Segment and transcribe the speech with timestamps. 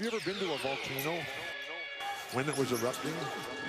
[0.00, 1.22] Have you ever been to a volcano
[2.32, 3.12] when it was erupting?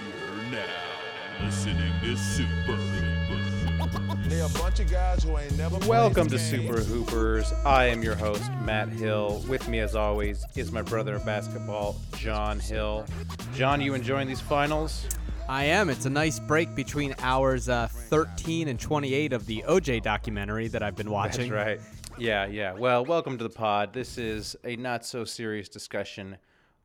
[0.01, 4.29] You're now listening to Super Hoopers.
[4.29, 6.45] They a bunch of guys who ain't never Welcome to game.
[6.45, 7.51] Super Hoopers.
[7.65, 9.43] I am your host, Matt Hill.
[9.49, 13.05] With me, as always, is my brother of basketball, John Hill.
[13.53, 15.05] John, you enjoying these finals?
[15.49, 15.89] I am.
[15.89, 20.81] It's a nice break between hours uh, 13 and 28 of the OJ documentary that
[20.81, 21.51] I've been watching.
[21.51, 21.81] That's right.
[22.17, 22.73] Yeah, yeah.
[22.73, 23.93] Well, welcome to the pod.
[23.93, 26.37] This is a not so serious discussion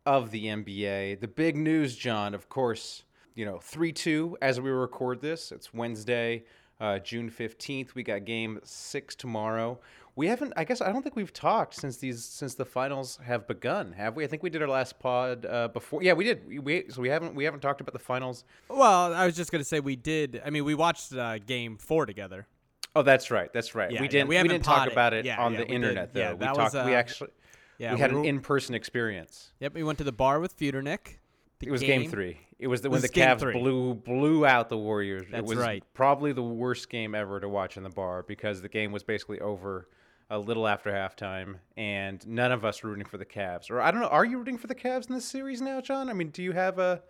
[0.06, 1.20] of the NBA.
[1.20, 3.02] The big news, John, of course,
[3.34, 5.52] you know, 3 2 as we record this.
[5.52, 6.44] It's Wednesday,
[6.80, 7.94] uh, June 15th.
[7.94, 9.78] We got game six tomorrow.
[10.14, 13.46] We haven't, I guess, I don't think we've talked since these, since the finals have
[13.46, 14.24] begun, have we?
[14.24, 16.02] I think we did our last pod uh, before.
[16.02, 16.48] Yeah, we did.
[16.48, 18.44] We, we, so we haven't, we haven't talked about the finals.
[18.70, 20.40] Well, I was just going to say we did.
[20.42, 22.46] I mean, we watched uh, game four together.
[22.96, 23.52] Oh, that's right.
[23.52, 23.90] That's right.
[23.92, 24.28] Yeah, we didn't.
[24.28, 25.74] we we, haven't didn't talk about it Yeah, on yeah, the we did.
[25.74, 26.20] internet, though.
[26.20, 26.58] Yeah, we talked.
[26.58, 27.30] was, we uh, actually
[27.78, 29.52] Yeah, we had were- an in-person experience.
[29.60, 31.18] Yep, we went to the bar with Feudernick.
[31.62, 32.38] It was game, three.
[32.58, 33.52] It was the, It when the Cavs three.
[33.52, 35.22] blew blew out the Warriors.
[35.22, 35.82] it That's was right.
[35.94, 39.40] probably the worst game ever to watch in the bar because the game was basically
[39.40, 39.88] over
[40.28, 43.70] a little after halftime, and none of us were rooting for the Cavs.
[43.70, 44.08] Or I don't know.
[44.08, 46.08] Are you rooting for the Cavs in this series now, John?
[46.10, 47.02] I mean, do you have a?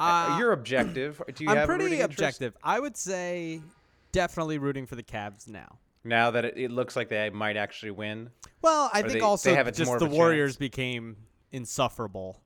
[0.00, 1.20] Uh, you're objective.
[1.34, 2.04] Do you I'm have pretty interest?
[2.12, 2.56] objective.
[2.62, 3.60] I would say
[4.12, 5.78] definitely rooting for the Cavs now.
[6.04, 8.30] now that it, it looks like they might actually win.
[8.62, 10.12] Well, I think they- they also have just the a chance.
[10.12, 11.16] Warriors became
[11.52, 12.40] insufferable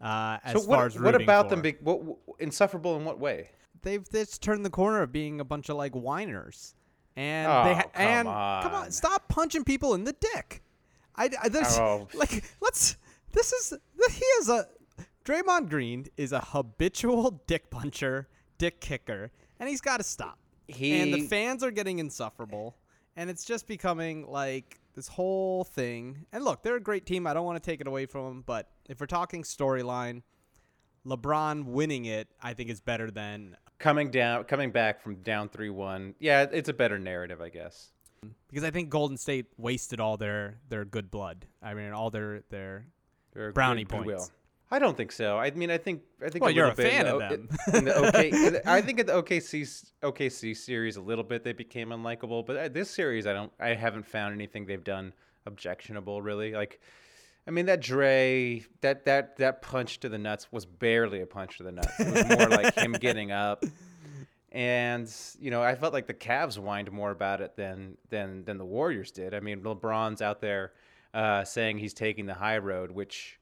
[0.00, 1.00] uh, as so far what?
[1.00, 1.50] what about for.
[1.56, 1.62] them?
[1.62, 3.50] Be, what, what- insufferable in what way?
[3.82, 6.74] they've just turned the corner of being a bunch of like whiners,
[7.16, 8.84] and Oh, they ha- come and come on.
[8.84, 10.62] on, stop punching people in the dick.
[11.16, 12.06] I, I there's Oh.
[12.14, 12.96] like let's
[13.32, 13.74] this is
[14.12, 14.66] he is a
[15.24, 20.38] Draymond Green is a habitual dick puncher, dick kicker, and he's got to stop.
[20.80, 22.76] And the fans are getting insufferable,
[23.16, 26.26] and it's just becoming like this whole thing.
[26.32, 27.26] And look, they're a great team.
[27.26, 30.22] I don't want to take it away from them, but if we're talking storyline,
[31.06, 35.70] LeBron winning it, I think is better than Coming down, coming back from down three
[35.70, 36.14] one.
[36.20, 37.90] Yeah, it's a better narrative, I guess.
[38.48, 41.46] because I think Golden State wasted all their their good blood.
[41.60, 42.86] I mean, all their their
[43.32, 44.28] They're Brownie good- goodwill.
[44.72, 45.38] I don't think so.
[45.38, 46.42] I mean, I think I think.
[46.42, 47.48] Well, a you're a fan of O- them.
[47.74, 51.90] in the OK, I think in the OKC OKC series a little bit they became
[51.90, 53.52] unlikable, but uh, this series I don't.
[53.60, 55.12] I haven't found anything they've done
[55.44, 56.52] objectionable really.
[56.52, 56.80] Like,
[57.46, 61.58] I mean that Dre that that that punch to the nuts was barely a punch
[61.58, 62.00] to the nuts.
[62.00, 63.64] It was more like him getting up.
[64.52, 68.56] And you know, I felt like the Cavs whined more about it than than than
[68.56, 69.34] the Warriors did.
[69.34, 70.72] I mean, LeBron's out there
[71.12, 73.38] uh, saying he's taking the high road, which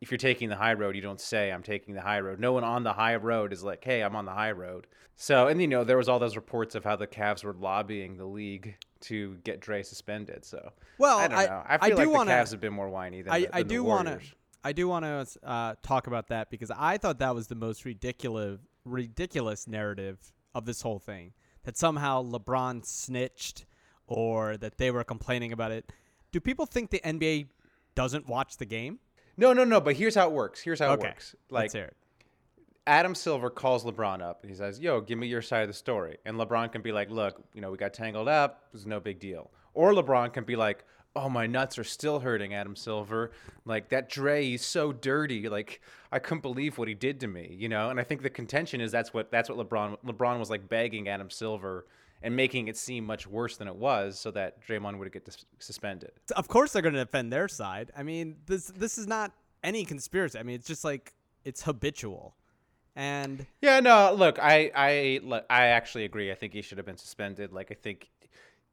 [0.00, 2.38] if you're taking the high road, you don't say I'm taking the high road.
[2.40, 4.86] No one on the high road is like, "Hey, I'm on the high road."
[5.16, 8.16] So, and you know, there was all those reports of how the Cavs were lobbying
[8.16, 10.44] the league to get Dre suspended.
[10.44, 11.62] So, Well, I don't I- know.
[11.66, 13.56] I I feel do like wanna- the Cavs have been more whiny than I, the,
[13.56, 14.20] I do want to
[14.64, 17.84] I do want to uh, talk about that because I thought that was the most
[17.84, 21.32] ridiculous ridiculous narrative of this whole thing
[21.64, 23.66] that somehow LeBron snitched
[24.06, 25.92] or that they were complaining about it.
[26.32, 27.48] Do people think the NBA
[27.94, 28.98] doesn't watch the game?
[29.38, 29.80] No, no, no.
[29.80, 30.60] But here's how it works.
[30.60, 31.36] Here's how okay, it works.
[31.48, 31.96] Like let's hear it.
[32.86, 35.74] Adam Silver calls LeBron up and he says, "Yo, give me your side of the
[35.74, 38.64] story." And LeBron can be like, "Look, you know, we got tangled up.
[38.68, 40.84] It was no big deal." Or LeBron can be like,
[41.14, 43.30] "Oh, my nuts are still hurting, Adam Silver.
[43.64, 45.48] Like that Dre, he's so dirty.
[45.48, 48.30] Like I couldn't believe what he did to me, you know." And I think the
[48.30, 51.86] contention is that's what that's what LeBron LeBron was like begging Adam Silver
[52.22, 55.44] and making it seem much worse than it was, so that Draymond would get dis-
[55.58, 56.10] suspended.
[56.36, 57.90] Of course they're going to defend their side.
[57.96, 60.38] I mean, this this is not any conspiracy.
[60.38, 61.14] I mean, it's just like
[61.44, 62.34] it's habitual.
[62.96, 66.32] And Yeah, no, look, I, I, look, I actually agree.
[66.32, 67.52] I think he should have been suspended.
[67.52, 68.10] Like, I think,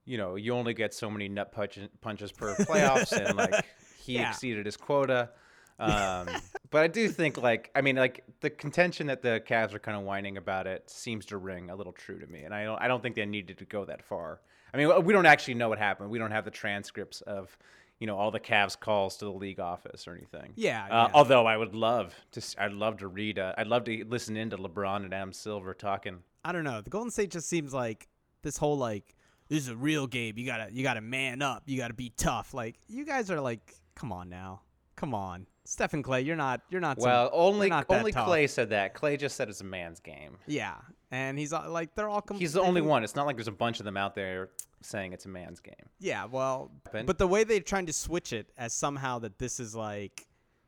[0.04, 3.64] you know, you only get so many nut punch, punches per playoffs, and like
[4.00, 4.30] he Yeah.
[4.32, 5.30] exceeded his quota.
[5.78, 6.28] Um,
[6.76, 9.96] but I do think, like, I mean, like the contention that the Cavs are kind
[9.98, 12.82] of whining about it seems to ring a little true to me, and I don't,
[12.82, 14.42] I don't think they needed to go that far.
[14.74, 16.10] I mean, we don't actually know what happened.
[16.10, 17.58] We don't have the transcripts of.
[17.98, 20.52] You know all the Cavs calls to the league office or anything.
[20.58, 21.12] Yeah, Uh, yeah.
[21.14, 23.40] Although I would love to, I'd love to read.
[23.40, 26.18] Uh, I'd love to listen into LeBron and Adam Silver talking.
[26.44, 26.82] I don't know.
[26.82, 28.10] The Golden State just seems like
[28.42, 29.16] this whole like
[29.48, 30.38] this is a real game.
[30.38, 31.64] You gotta you gotta man up.
[31.68, 32.54] You gotta be tough.
[32.54, 34.60] Like you guys are like, come on now,
[34.96, 36.26] come on, Stephen Klay.
[36.26, 37.02] You're not you're not.
[37.02, 38.28] some- Well, only not only tough.
[38.28, 38.94] Klay said that.
[38.96, 40.38] Klay just said it's a man's game.
[40.48, 40.76] Yeah,
[41.12, 42.22] and he's uh, like they're all.
[42.22, 43.04] Com- He's the only one.
[43.04, 44.50] It's not like there's a bunch of them out there
[44.82, 45.74] saying it's a man's game.
[46.00, 46.72] Yeah, well,
[47.06, 50.28] but the way they're trying to switch it as somehow that this is like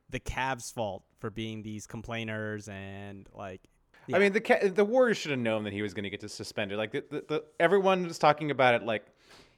[0.09, 3.61] the Cavs' fault for being these complainers and like.
[4.13, 6.29] I mean, the the Warriors should have known that he was going to get to
[6.29, 6.77] suspended.
[6.77, 9.05] Like the, the, the everyone was talking about it like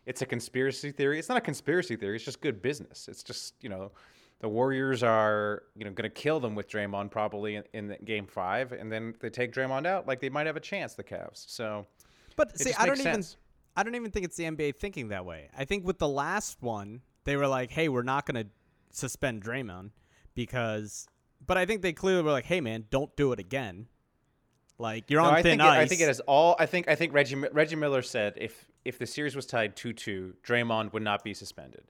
[0.07, 1.19] it's a conspiracy theory.
[1.19, 2.15] It's not a conspiracy theory.
[2.15, 3.07] It's just good business.
[3.07, 3.92] It's just you know
[4.39, 8.25] the Warriors are you know going to kill them with Draymond probably in, in game
[8.27, 10.94] five, and then they take Draymond out, like they might have a chance.
[10.94, 11.45] The Cavs.
[11.47, 11.86] So
[12.36, 13.24] But it see, I don't makes even.
[13.75, 15.50] I don't even think it's the NBA thinking that way.
[15.57, 18.50] I think with the last one, they were like, "Hey, we're not going to
[18.91, 19.91] suspend Draymond
[20.36, 21.07] because."
[21.45, 23.88] But I think they clearly were like, "Hey, man, don't do it again."
[24.77, 25.77] Like you're No, on I thin think it, ice.
[25.80, 26.56] I think it is all.
[26.57, 29.91] I think I think Reggie Reggie Miller said if if the series was tied two
[29.94, 31.83] two, Draymond would not be suspended,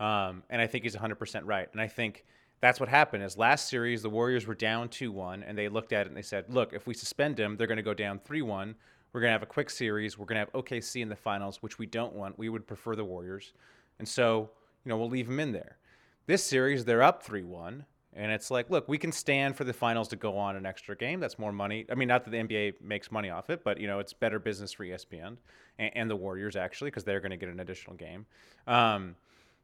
[0.00, 1.68] um, and I think he's 100 percent right.
[1.72, 2.24] And I think
[2.60, 3.22] that's what happened.
[3.22, 6.16] Is last series the Warriors were down two one, and they looked at it and
[6.16, 8.74] they said, look, if we suspend him, they're going to go down three one.
[9.12, 10.18] We're going to have a quick series.
[10.18, 12.38] We're going to have OKC in the finals, which we don't want.
[12.38, 13.52] We would prefer the Warriors,
[13.98, 14.50] and so
[14.84, 15.78] you know we'll leave him in there.
[16.26, 17.86] This series they're up three one.
[18.18, 20.96] And it's like, look, we can stand for the finals to go on an extra
[20.96, 21.20] game.
[21.20, 21.84] That's more money.
[21.90, 24.38] I mean, not that the NBA makes money off it, but you know, it's better
[24.38, 25.36] business for ESPN
[25.78, 28.24] and, and the Warriors actually because they're going to get an additional game.
[28.66, 29.16] Um,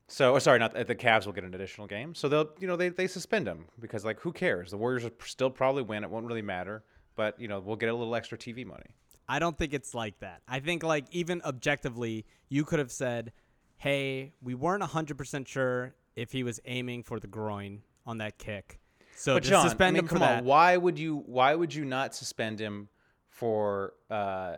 [0.08, 2.14] so, or sorry, not the Cavs will get an additional game.
[2.14, 4.70] So they'll, you know, they they suspend him because like, who cares?
[4.70, 6.04] The Warriors will still probably win.
[6.04, 6.84] It won't really matter.
[7.14, 8.86] But you know, we'll get a little extra TV money.
[9.28, 10.42] I don't think it's like that.
[10.48, 13.32] I think like even objectively, you could have said,
[13.78, 18.80] "Hey, we weren't 100% sure if he was aiming for the groin on that kick."
[19.14, 20.38] So But John, suspend I mean, him for come that.
[20.38, 20.44] on.
[20.44, 21.22] Why would you?
[21.26, 22.88] Why would you not suspend him
[23.28, 24.56] for uh,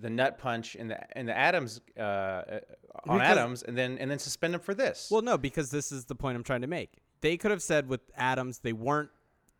[0.00, 2.60] the nut punch in the in the Adams uh, uh,
[3.06, 5.08] on Because- Adams, and then and then suspend him for this?
[5.10, 6.90] Well, no, because this is the point I'm trying to make.
[7.20, 9.08] They could have said with Adams, they weren't,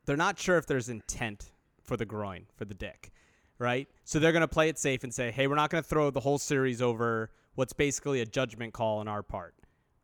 [0.05, 1.53] they're not sure if there's intent
[1.83, 3.11] for the groin, for the dick,
[3.59, 3.89] right?
[4.05, 6.11] So they're going to play it safe and say, hey, we're not going to throw
[6.11, 9.55] the whole series over what's basically a judgment call on our part.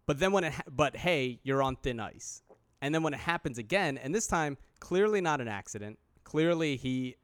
[0.07, 2.43] But then when it, ha- but hey, you're on thin ice.
[2.81, 7.17] And then when it happens again, and this time, clearly not an accident, clearly he,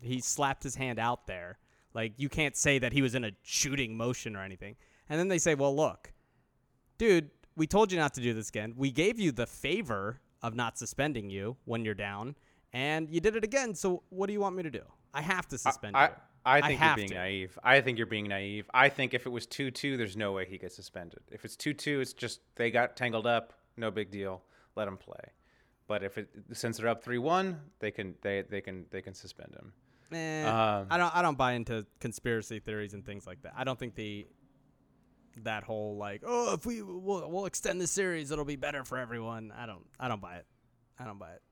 [0.00, 1.58] he slapped his hand out there.
[1.94, 4.76] Like you can't say that he was in a shooting motion or anything.
[5.08, 6.12] And then they say, well, look,
[6.98, 8.74] dude, we told you not to do this again.
[8.76, 12.36] We gave you the favor of not suspending you when you're down,
[12.72, 13.74] and you did it again.
[13.74, 14.82] So what do you want me to do?
[15.12, 16.12] I have to suspend I, you.
[16.44, 17.14] I think you're being to.
[17.14, 17.58] naive.
[17.62, 18.70] I think you're being naive.
[18.72, 21.20] I think if it was two two, there's no way he gets suspended.
[21.30, 23.52] If it's two two, it's just they got tangled up.
[23.76, 24.42] No big deal.
[24.76, 25.32] Let him play.
[25.86, 29.14] But if it since they're up three one, they can they they can they can
[29.14, 29.72] suspend him.
[30.12, 31.14] Eh, Um, I don't.
[31.16, 33.52] I don't buy into conspiracy theories and things like that.
[33.56, 34.26] I don't think the
[35.44, 38.98] that whole like, oh, if we we'll, we'll extend the series, it'll be better for
[38.98, 39.52] everyone.
[39.56, 39.84] I don't.
[40.00, 40.46] I don't buy it.
[40.98, 41.42] I don't buy it.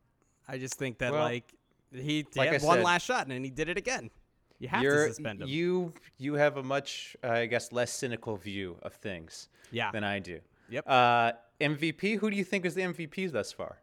[0.48, 1.52] I just think that Well, like
[1.92, 4.10] he, like had I one said- last shot and then he did it again.
[4.58, 5.48] You have to suspend him.
[5.48, 9.90] You you have a much uh, I guess less cynical view of things Yeah.
[9.92, 10.40] than I do.
[10.70, 10.84] Yep.
[10.88, 12.18] Uh, MVP.
[12.18, 13.78] Who do you think is the MVP thus far?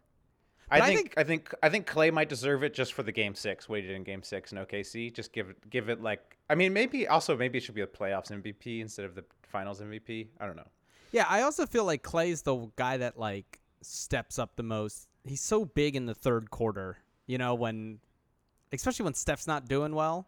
[0.73, 3.03] I But I think, think- I think I think Klay might deserve it just for
[3.03, 3.67] the game six.
[3.67, 5.13] Did in game six in OKC.
[5.13, 7.87] Just give it give it like I mean maybe also maybe it should be a
[7.87, 10.27] playoffs MVP instead of the finals MVP.
[10.39, 10.67] I don't know.
[11.11, 15.07] Yeah, I also feel like Klay's the guy that like steps up the most.
[15.23, 16.97] He's so big in the third quarter,
[17.27, 17.99] you know, when
[18.71, 20.27] especially when Steph's not doing well.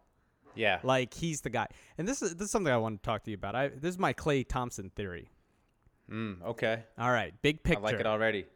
[0.54, 0.78] Yeah.
[0.84, 1.66] Like he's the guy.
[1.98, 3.56] And this is this is something I want to talk to you about.
[3.56, 5.28] I this is my Klay Thompson theory.
[6.10, 6.84] Mm, okay.
[6.98, 7.80] All right, big picture.
[7.80, 8.46] I like it already.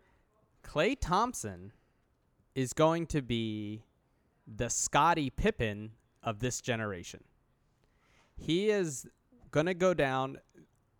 [0.64, 1.72] Klay Thompson
[2.55, 3.82] is going to be
[4.47, 5.93] the Scottie Pippen
[6.23, 7.23] of this generation.
[8.37, 9.06] He is
[9.50, 10.38] going to go down.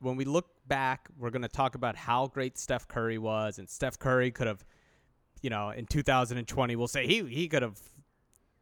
[0.00, 3.69] When we look back, we're going to talk about how great Steph Curry was, and
[3.69, 4.64] Steph Curry could have,
[5.43, 7.79] you know, in 2020, we'll say he he could have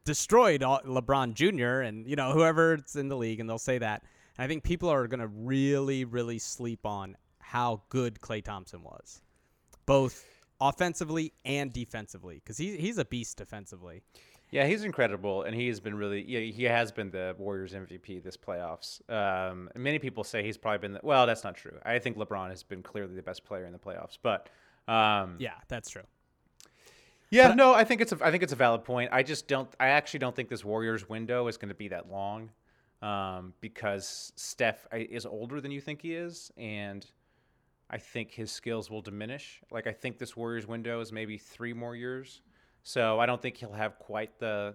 [0.04, 1.82] destroyed LeBron Jr.
[1.86, 4.02] and you know whoever's in the league, and they'll say that.
[4.36, 8.82] And I think people are going to really, really sleep on how good Klay Thompson
[8.82, 9.22] was,
[9.86, 10.24] both
[10.60, 14.02] offensively and defensively, because he, he's a beast defensively.
[14.50, 16.24] Yeah, he's incredible, and he has been really.
[16.26, 19.00] Yeah, he has been the Warriors MVP this playoffs.
[19.10, 20.92] Um, many people say he's probably been.
[20.94, 21.78] The, well, that's not true.
[21.84, 24.48] I think LeBron has been clearly the best player in the playoffs, but.
[24.86, 26.04] Um, Yeah, that's true.
[27.30, 29.10] Yeah, no, I think it's a, I think it's a valid point.
[29.12, 29.68] I just don't.
[29.78, 32.48] I actually don't think this Warriors window is going to be that long,
[33.02, 37.04] um, because Steph is older than you think he is, and
[37.90, 39.60] I think his skills will diminish.
[39.70, 42.42] Like I think this Warriors window is maybe three more years,
[42.82, 44.74] so I don't think he'll have quite the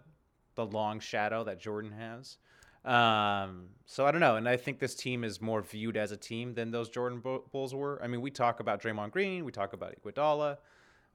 [0.55, 2.37] the long shadow that Jordan has.
[2.85, 6.17] Um, so I don't know, and I think this team is more viewed as a
[6.17, 7.99] team than those Jordan Bulls were.
[8.03, 10.57] I mean, we talk about Draymond Green, we talk about Iguodala.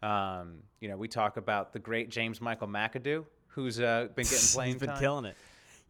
[0.00, 4.38] Um, you know, we talk about the great James Michael McAdoo, who's uh, been getting
[4.54, 5.00] playing He's been time.
[5.00, 5.36] killing it.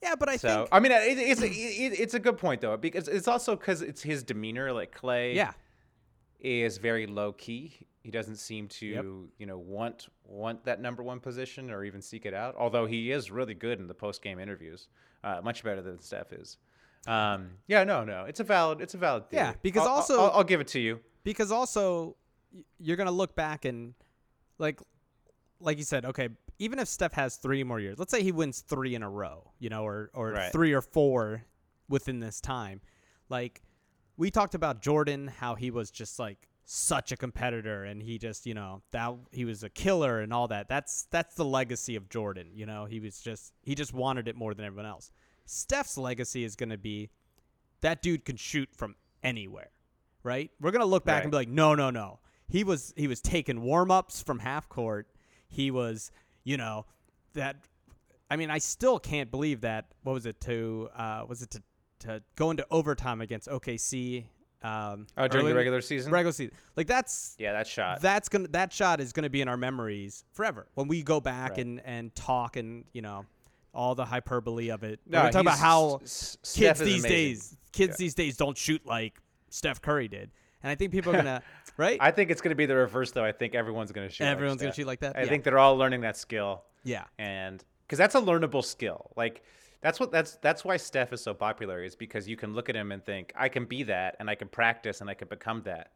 [0.03, 2.61] Yeah, but I So think I mean, it, it's a, it, it's a good point
[2.61, 4.73] though because it's also because it's his demeanor.
[4.73, 5.53] Like Klay, yeah,
[6.41, 7.75] is very low key.
[8.03, 9.05] He doesn't seem to Yep.
[9.39, 12.55] you know want want that number one position or even seek it out.
[12.57, 14.89] Although he is really good in the post game interviews,
[15.25, 16.57] uh, much better than Steph is.
[17.07, 19.25] Um, yeah, no, no, it's a valid it's a valid.
[19.31, 21.01] Yeah, because I'll- also- I'll, I'll give it to you.
[21.25, 22.17] because also
[22.79, 23.95] you're gonna look back and
[24.59, 24.81] like
[25.61, 26.29] like you said, okay,
[26.61, 29.51] even if Steph has three more years, let's say he wins three in a row,
[29.59, 30.53] you know, or or Right.
[30.53, 31.45] three or four
[31.89, 32.81] within this time,
[33.29, 33.63] like
[34.19, 38.45] we talked about Jordan, how he was just like such a competitor and he just,
[38.45, 40.69] you know, that he was a killer and all that.
[40.69, 42.85] That's that's the legacy of Jordan, you know.
[42.85, 45.11] He was just he just wanted it more than everyone else.
[45.47, 47.09] Steph's legacy is going to be
[47.81, 49.71] that dude can shoot from anywhere,
[50.23, 50.51] right?
[50.61, 52.19] We're going to look back and be like, "No, no, no.
[52.49, 55.07] He was he was taking warm-ups from half court.
[55.47, 56.11] He was,
[56.45, 56.87] you know,
[57.35, 57.57] that
[58.31, 59.87] I mean, I still can't believe that.
[60.03, 60.89] What was it to?
[60.95, 61.63] Uh, was it to
[62.01, 64.27] to go into overtime against OKC?
[64.61, 66.11] Um, Oh, during the regular season?
[66.11, 68.01] Regular season, like that's Yeah, that shot.
[68.01, 71.51] that's gonna that shot is gonna be in our memories forever when we go back
[71.51, 71.61] Right.
[71.61, 73.25] and and talk and you know
[73.73, 74.99] all the hyperbole of it.
[75.07, 77.11] No, we're talking about how S- kids these amazing.
[77.11, 78.05] days kids Yeah.
[78.05, 80.33] these days don't shoot like Steph Curry did,
[80.65, 81.43] and I think people are gonna
[81.77, 81.99] right.
[82.01, 83.25] I think it's going to be the reverse, though.
[83.25, 84.25] I think everyone's going to shoot.
[84.25, 84.83] like Everyone's gonna Steph.
[84.83, 85.17] shoot like that?
[85.17, 85.29] I Yeah.
[85.29, 89.13] think they're all learning that skill, yeah, and because that's a learnable skill.
[89.17, 89.43] Like
[89.81, 92.75] that's what that's that's why Steph is so popular is because you can look at
[92.75, 95.63] him and think I can be that, and I can practice, and I can become
[95.63, 95.93] that.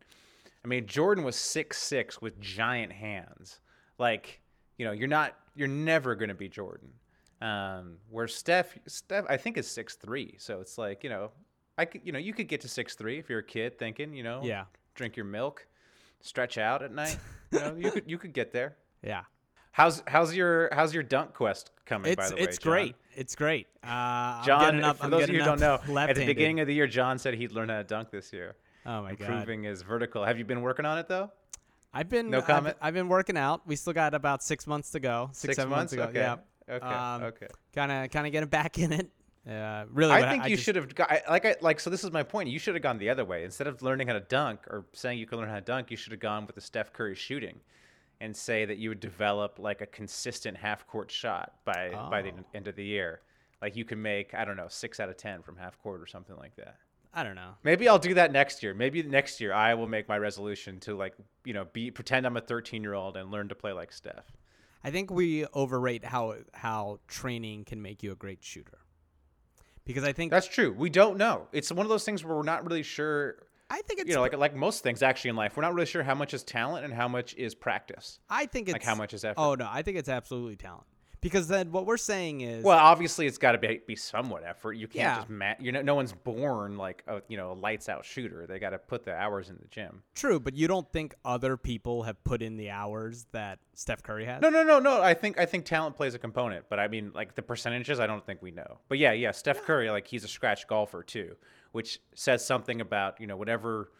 [0.64, 3.60] I mean, Jordan was six six with giant hands.
[3.98, 4.40] Like
[4.78, 6.88] you know, you're not, you're never going to be Jordan.
[7.40, 10.36] Um, where Steph, Steph, I think is six three.
[10.38, 11.32] So it's like you know,
[11.76, 14.14] I could, you know, you could get to six three if you're a kid thinking,
[14.14, 14.64] you know, Yeah.
[14.94, 15.66] drink your milk,
[16.20, 17.18] stretch out at night.
[17.50, 18.76] You know, you could you could get there.
[19.02, 19.22] yeah.
[19.72, 22.14] How's how's your how's your dunk quest coming?
[22.14, 22.72] by the way, it's John?
[22.72, 22.96] great.
[23.14, 23.66] It's great.
[23.82, 26.66] Uh, John, up, for I'm those of you who don't know, at the beginning of
[26.66, 29.62] the year, John said he'd learn how to dunk this year, oh my god, improving
[29.64, 30.24] his vertical.
[30.24, 31.30] Have you been working on it though?
[31.94, 32.76] I've been No I've- comment?
[32.80, 33.66] I've, been working out.
[33.66, 35.28] We still got about six months to go.
[35.32, 36.12] Six, Six seven months, months?
[36.12, 36.20] to go.
[36.20, 36.38] Okay.
[36.68, 36.74] Yeah.
[36.76, 37.48] Okay, Um, okay.
[37.74, 39.10] Kind of kind of getting back in it.
[39.46, 41.90] Yeah, really, I think you just- should have got like I like so.
[41.90, 42.48] This is my point.
[42.48, 43.44] You should have gone the other way.
[43.44, 45.96] Instead of learning how to dunk or saying you could learn how to dunk, you
[45.96, 47.58] should have gone with the Steph Curry shooting,
[48.22, 52.30] and say that you would develop like a consistent half court shot by by the
[52.30, 52.44] Oh.
[52.54, 53.20] end of the year.
[53.60, 56.06] Like you can make I don't know six out of ten from half court or
[56.06, 56.76] something like that.
[57.14, 57.56] I don't know.
[57.62, 58.72] Maybe I'll do that next year.
[58.72, 61.14] Maybe next year I will make my resolution to like
[61.44, 64.32] you know be pretend I'm a 13 year old and learn to play like Steph.
[64.84, 68.78] I think we overrate how how training can make you a great shooter.
[69.84, 70.72] Because I think That's true.
[70.72, 71.48] We don't know.
[71.50, 73.34] It's one of those things where we're not really sure.
[73.72, 75.86] I think it's You know, like like most things actually in life, we're not really
[75.86, 78.20] sure how much is talent and how much is practice.
[78.28, 79.40] I think it's like how much is effort.
[79.40, 80.84] Oh no, I think it's absolutely talent.
[81.22, 84.72] Because then what we're saying is Well, obviously it's got to be be somewhat effort.
[84.72, 85.16] You can't Yeah.
[85.18, 88.44] just ma- you know no one's born like a you know a lights out shooter.
[88.46, 90.02] They got to put the hours in the gym.
[90.14, 94.24] true, but you don't think other people have put in the hours that Steph Curry
[94.24, 94.42] has?
[94.42, 95.00] No, no, no, no.
[95.00, 98.00] I think I think talent plays a component, but I mean like the percentages.
[98.00, 98.78] I don't think we know.
[98.88, 99.30] But yeah, yeah.
[99.30, 101.36] Steph Curry, like he's a scratch golfer too,
[101.72, 103.90] which says something about you know whatever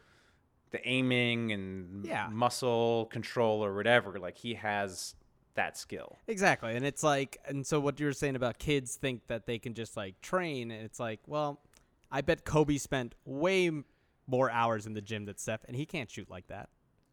[0.71, 2.29] the aiming and Yeah.
[2.31, 4.19] muscle control or whatever.
[4.19, 5.15] Like he has
[5.55, 6.17] that skill.
[6.27, 6.75] Exactly.
[6.75, 9.75] And it's like and so what you were saying about kids think that they can
[9.75, 11.61] just like train and it's like, well,
[12.11, 13.71] I bet Kobe spent way
[14.27, 16.71] more hours in the gym than Steph and he can't shoot like that.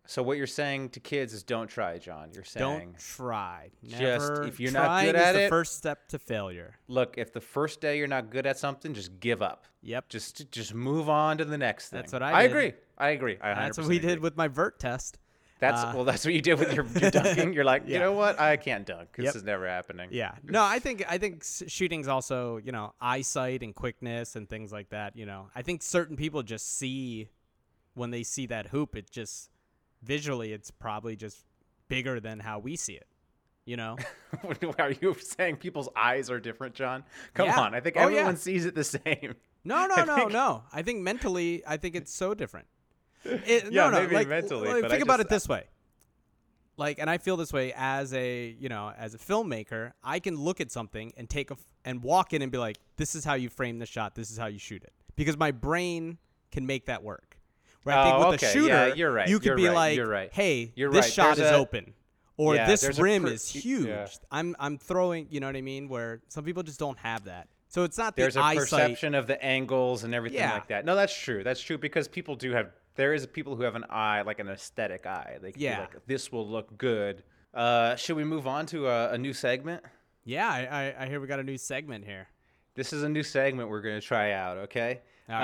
[0.10, 2.30] So what you're saying to kids is don't try, John.
[2.34, 3.70] You're saying Don't try.
[3.88, 6.80] Just if you're not good is at the it- first step to failure.
[6.88, 9.66] look if the first day you're not good at something, just give up.
[9.84, 10.10] Yep.
[10.10, 12.00] Just just move on to the next thing.
[12.00, 12.52] That's what I I did.
[12.52, 12.74] agree.
[12.98, 13.38] I agree.
[13.40, 14.10] I That's what we agree.
[14.10, 15.20] did with my vert test.
[15.60, 16.06] That's Uh, well.
[16.06, 17.54] That's what you did with your, your dunking.
[17.54, 18.40] You're like, you know what?
[18.40, 19.10] I can't dunk.
[19.16, 19.36] This Yep.
[19.36, 20.10] is never happening.
[20.12, 20.32] Yeah.
[20.44, 24.90] No, I think I think shooting's also, you know, eyesight and quickness and things like
[24.90, 25.52] that, you know.
[25.54, 27.30] I think certain people just see
[27.94, 29.52] when they see that hoop, it just
[30.04, 31.44] visually it's probably just
[31.88, 33.08] bigger than how we see it.
[33.66, 33.98] You know?
[34.80, 37.04] are you saying people's eyes are different, John?
[37.36, 37.60] Come Yeah.
[37.60, 37.76] on.
[37.76, 38.18] I think Oh, yeah.
[38.18, 39.36] everyone sees it the same.
[39.64, 40.64] No, no, no, think- no.
[40.74, 42.68] I think mentally, I think it's so different.
[43.26, 45.48] It, Yeah, no, no, maybe like, mentally, like, but think I about just- it this
[45.50, 45.66] way.
[46.78, 49.92] Like, and I feel this way as a, you know, as a filmmaker.
[50.02, 52.78] I can look at something and take a f- and walk in and be like,
[52.96, 54.16] "This is how you frame the shot.
[54.16, 56.20] This is how you shoot it," because my brain
[56.52, 57.29] can make that work.
[57.84, 58.54] Where I think Oh, with a okay.
[58.54, 59.28] shooter, Yeah, you're right.
[59.30, 59.74] you could You're be right.
[59.74, 60.34] like, You're right.
[60.34, 61.14] "Hey, You're this right.
[61.14, 61.94] shot There's is a- open."
[62.38, 63.88] Or Yeah, this a rim per- is huge.
[63.88, 64.08] yeah.
[64.32, 65.90] I'm I'm throwing, you know what I mean?
[65.90, 67.48] Where some people just don't have that.
[67.68, 70.54] So it's not the There's a perception of the angles and everything Yeah.
[70.54, 70.86] like that.
[70.86, 71.44] No, that's true.
[71.44, 72.72] That's true because people do have.
[72.96, 75.38] There is people who have an eye, like an aesthetic eye.
[75.42, 75.76] They can Yeah.
[75.76, 77.24] be like, this will look good.
[77.54, 79.84] Uh, should we move on to a, a new segment?
[80.26, 82.28] Yeah, I, I, I hear we got a new segment here.
[82.76, 85.02] This is a new segment we're going to try out, okay?
[85.30, 85.36] All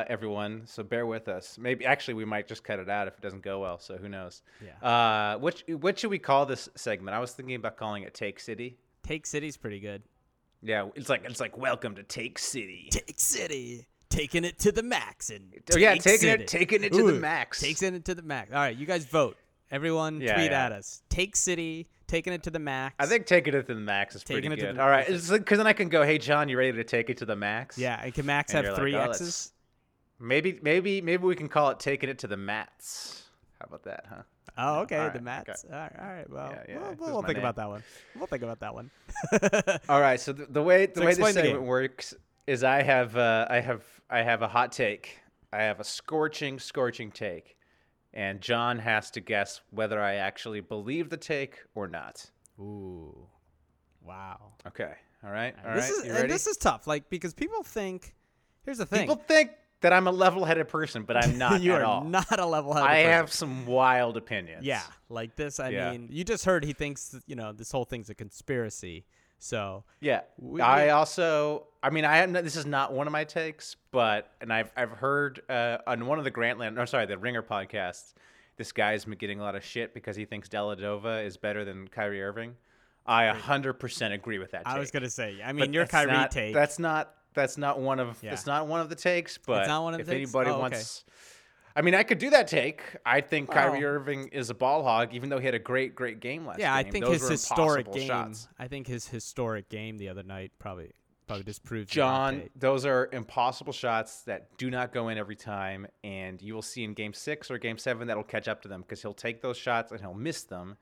[0.00, 1.58] Uh, everyone, so bear with us.
[1.58, 4.08] Maybe actually we might just cut it out if it doesn't go well, so who
[4.08, 4.42] knows.
[4.64, 4.88] Yeah.
[4.88, 7.14] Uh, what what should we call this segment?
[7.16, 8.76] I was thinking about calling it Take City.
[9.02, 10.02] Take City's pretty good.
[10.62, 12.88] Yeah, it's like it's like welcome to Take City.
[12.90, 17.02] Take City, taking it to the max, and Oh, yeah, taking it- taking it to
[17.02, 17.60] the max.
[17.60, 18.50] Takes it to the max.
[18.52, 19.36] All right, you guys vote.
[19.70, 20.66] Everyone Yeah, tweet yeah.
[20.66, 21.02] at us.
[21.08, 22.94] Take City, taking it to the max.
[22.98, 24.78] I think taking it to the max is Taking pretty good.
[24.78, 27.24] All right, because then I can go, hey John, you ready to take it to
[27.26, 27.78] the max?
[27.78, 29.52] Yeah, and can Max And have you're like, three "Oh, X's?
[30.20, 33.24] Maybe, maybe, maybe we can call it taking it to the mats.
[33.60, 34.22] How about that, huh?
[34.56, 34.98] Oh, okay.
[34.98, 35.64] All the right, mats.
[35.70, 36.30] All right, all right.
[36.30, 37.44] Well, Yeah, yeah, we'll, we'll, think name.
[37.44, 37.82] about that one.
[38.16, 38.90] We'll think about that one.
[39.88, 40.20] All right.
[40.20, 42.14] So the, the way the So way this segment works
[42.46, 45.18] is I have uh, I have I have a hot take.
[45.52, 47.53] I have a scorching scorching take,
[48.14, 52.30] and John has to guess whether I actually believe the take or not.
[52.58, 53.26] Ooh,
[54.02, 54.52] wow.
[54.66, 54.92] Okay.
[55.24, 55.54] All right.
[55.66, 55.98] All this right.
[55.98, 56.28] is you and ready?
[56.28, 56.86] this is tough.
[56.86, 58.14] Like because people think.
[58.64, 59.00] Here's the thing.
[59.08, 59.50] People think
[59.82, 62.04] that I'm a level-headed person, but I'm not you at are all.
[62.04, 62.88] not a level-headed.
[62.88, 63.10] I person.
[63.10, 64.64] have some wild opinions.
[64.64, 64.80] Yeah,
[65.10, 65.60] like this.
[65.60, 65.90] I Yeah.
[65.92, 69.04] mean, you just heard he thinks that, you know this whole thing's a conspiracy.
[69.44, 70.22] So Yeah.
[70.38, 74.50] We- I also, I mean, I this is not one of my takes, but, and
[74.50, 78.14] I've, I've heard uh, on one of the Grantland, no, sorry, the Ringer podcasts,
[78.56, 81.88] this guy's been getting a lot of shit because he thinks Dellavedova is better than
[81.88, 82.54] Kyrie Irving.
[83.06, 84.74] I 100% agree with that take.
[84.74, 85.36] I was gonna say.
[85.44, 86.54] I But mean, your that's Kyrie not- take.
[86.54, 88.32] That's not, that's not one of, Yeah.
[88.32, 90.30] it's not one of the takes, but not one of the if takes?
[90.34, 90.60] anybody Oh, okay.
[90.62, 91.04] wants,
[91.76, 92.82] I mean, I could do that take.
[93.04, 96.20] I think Kyrie Irving is a ball hog, even though he had a great, great
[96.20, 96.64] game last night.
[96.64, 98.06] yeah, I think Those his historic game.
[98.06, 98.48] shots.
[98.58, 100.92] I think his historic game the other night probably
[101.26, 101.94] probably disproves.
[101.94, 106.54] your John, those are impossible shots that do not go in every time, and you
[106.54, 109.14] will see in Game Six or Game Seven that'll catch up to them because he'll
[109.14, 110.76] take those shots and he'll miss them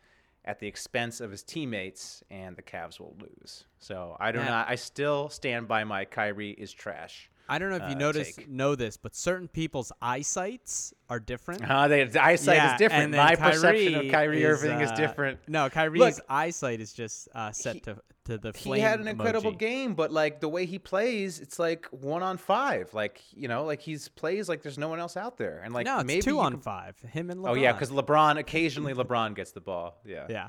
[0.44, 3.64] at the expense of his teammates, and the Cavs will lose.
[3.78, 4.46] So I do Yeah.
[4.46, 4.68] not.
[4.68, 7.30] I still stand by my Kyrie is trash.
[7.48, 8.48] I don't know if you uh, notice take.
[8.48, 11.68] know this, but certain people's eyesights are different.
[11.68, 13.10] Uh, they, the eyesight Yeah, is different.
[13.14, 15.40] My perception of Kyrie Kyrie is, Irving is uh, different.
[15.48, 18.76] No, Kyrie's Look, eyesight is just uh, set he- to to the flame.
[18.76, 19.58] he had an incredible emoji.
[19.58, 22.94] game, but like the way he plays, it's like one on five.
[22.94, 25.86] Like you know, like he's plays like there's no one else out there, and like
[25.86, 26.96] no, maybe two on can- five.
[27.00, 27.48] Him and LeBron.
[27.50, 29.98] Oh yeah, because LeBron occasionally LeBron gets the ball.
[30.06, 30.26] Yeah.
[30.28, 30.48] yeah.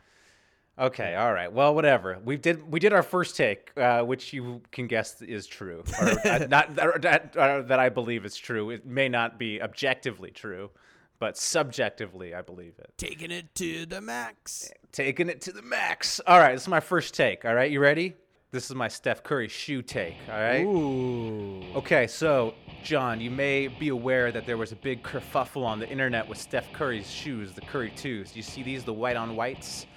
[0.78, 1.16] Okay.
[1.16, 1.52] All right.
[1.52, 2.18] Well, whatever.
[2.24, 6.10] We did we did our first take, uh, which you can guess is true, or
[6.28, 8.72] uh, not or that, uh, that I believe is true.
[8.72, 10.72] It may not be objectively true,
[11.20, 12.92] but subjectively, I believe it.
[12.98, 14.72] taking it to the max.
[14.92, 16.20] Taking it to the max.
[16.26, 16.54] All right.
[16.54, 17.46] This is my first take.
[17.46, 17.70] All right.
[17.70, 18.16] You ready?
[18.54, 20.16] This is my Steph Curry shoe take.
[20.30, 20.64] All right.
[20.64, 21.64] Ooh.
[21.76, 25.90] Okay, so John, you may be aware that there was a big kerfuffle on the
[25.90, 28.36] internet with Steph Curry's shoes, the Curry twos.
[28.36, 29.88] You see these, the white on whites?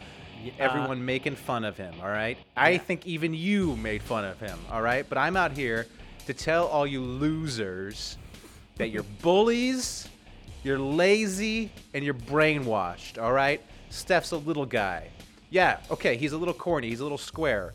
[0.44, 2.38] Uh, everyone making fun of him, all right?
[2.57, 5.07] I think even you made fun of him, all right?
[5.09, 5.87] But I'm out here
[6.27, 8.18] to tell all you losers
[8.77, 10.09] that you're bullies,
[10.64, 13.61] you're lazy, and you're brainwashed, all right?
[13.90, 15.09] Steph's a little guy.
[15.51, 17.72] Yeah, okay, he's a little corny, he's a little square.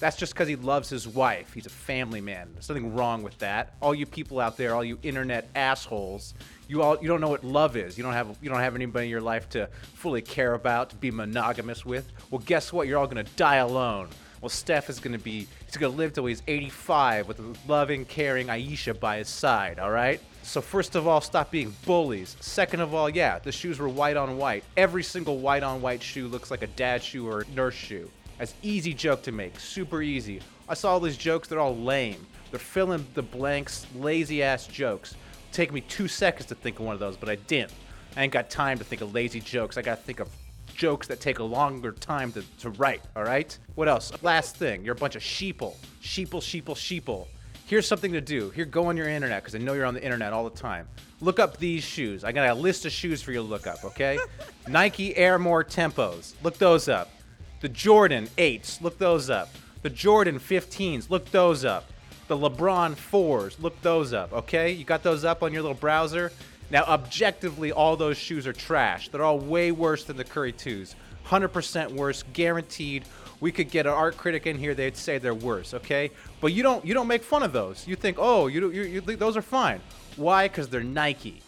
[0.00, 1.52] That's just because he loves his wife.
[1.54, 2.50] He's a family man.
[2.52, 3.74] There's nothing wrong with that.
[3.80, 6.34] All you people out there, all you internet assholes,
[6.68, 7.96] you all you don't know what love is.
[7.96, 10.96] You don't have you don't have anybody in your life to fully care about, to
[10.96, 12.10] be monogamous with.
[12.30, 12.88] Well, guess what?
[12.88, 14.08] You're all gonna die alone.
[14.40, 18.50] Well, Steph is gonna be he's gonna live till he's 85 with a loving, caring
[18.50, 19.78] Ayesha by his side.
[19.78, 20.20] All right.
[20.42, 22.36] So first of all, stop being bullies.
[22.40, 24.64] Second of all, yeah, the shoes were white on white.
[24.76, 28.10] Every single white on white shoe looks like a dad shoe or a nurse shoe.
[28.38, 30.40] That's easy joke to make, super easy.
[30.68, 32.26] I saw all these jokes, they're all lame.
[32.50, 35.14] They're filling the blanks, lazy ass jokes.
[35.54, 37.72] Take me two seconds to think of one of those, but I didn't.
[38.16, 39.78] I ain't got time to think of lazy jokes.
[39.78, 40.28] I gotta think of
[40.74, 43.56] jokes that take a longer time to, to write, alright?
[43.76, 44.10] What else?
[44.20, 45.76] Last thing, you're a bunch of sheeple.
[46.02, 47.28] Sheeple, sheeple, sheeple.
[47.66, 48.50] Here's something to do.
[48.50, 50.88] Here, go on your internet, because I know you're on the internet all the time.
[51.20, 52.24] Look up these shoes.
[52.24, 54.18] I got a list of shoes for you to look up, okay?
[54.68, 56.34] Nike Air More Tempos.
[56.42, 57.12] Look those up.
[57.60, 59.50] The Jordan 8s, look those up.
[59.82, 61.92] The Jordan 15s, look those up.
[62.26, 64.72] The LeBron 4s, look those up, okay?
[64.72, 66.32] You got those up on your little browser?
[66.70, 69.08] Now, objectively, all those shoes are trash.
[69.10, 70.94] They're all way worse than the Curry 2s.
[71.26, 73.04] 100% worse, guaranteed.
[73.40, 75.74] We could get an art critic in here; they'd say they're worse.
[75.74, 76.10] Okay,
[76.40, 77.86] but you don't you don't make fun of those.
[77.86, 79.80] You think, oh, you, you, you those are fine.
[80.16, 80.48] Why?
[80.48, 81.42] Because they're Nike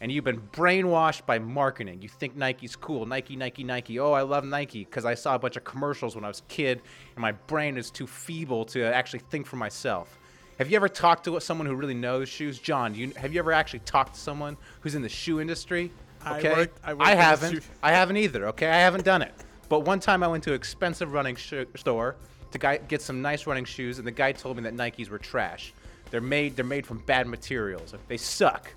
[0.00, 2.00] and you've been brainwashed by marketing.
[2.00, 3.04] You think Nike's cool.
[3.04, 3.98] Nike, Nike, Nike.
[3.98, 6.52] Oh, I love Nike because I saw a bunch of commercials when I was a
[6.52, 6.80] kid
[7.14, 10.18] and my brain is too feeble to actually think for myself.
[10.60, 12.58] Have you ever talked to someone who really knows shoes?
[12.58, 15.90] John, you, have you ever actually talked to someone who's in the shoe industry?
[16.22, 16.52] I Okay.
[16.52, 17.64] worked- I worked the haven't.
[17.82, 18.46] I haven't either.
[18.48, 18.68] Okay.
[18.68, 19.32] I haven't done it.
[19.70, 22.14] But one time I went to an expensive running sho store
[22.52, 25.16] to guy, get some nice running shoes, and the guy told me that Nikes were
[25.16, 25.72] trash.
[26.10, 26.56] They're made.
[26.56, 27.94] They're made from bad materials.
[28.08, 28.70] They suck.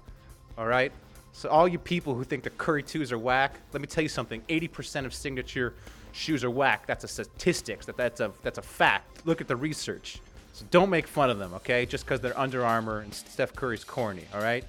[0.58, 0.94] All right.
[1.34, 4.08] So all you people who think the Curry twos are whack, let me tell you
[4.10, 4.42] something.
[4.48, 5.74] 80% of signature
[6.14, 6.88] shoes are whack.
[6.88, 7.86] That's a statistics.
[7.88, 9.26] That that's a that's a fact.
[9.26, 10.22] Look at the research.
[10.54, 11.86] So don't make fun of them, okay?
[11.86, 14.26] Just because they're Under Armour and Steph Curry's corny.
[14.34, 14.64] All right.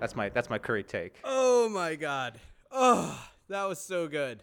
[0.00, 1.20] That's my that's my Curry take.
[1.22, 2.40] Oh my God.
[2.70, 4.42] Oh, that was so good.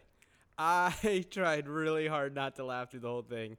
[0.57, 3.57] I tried really hard not to laugh through the whole thing.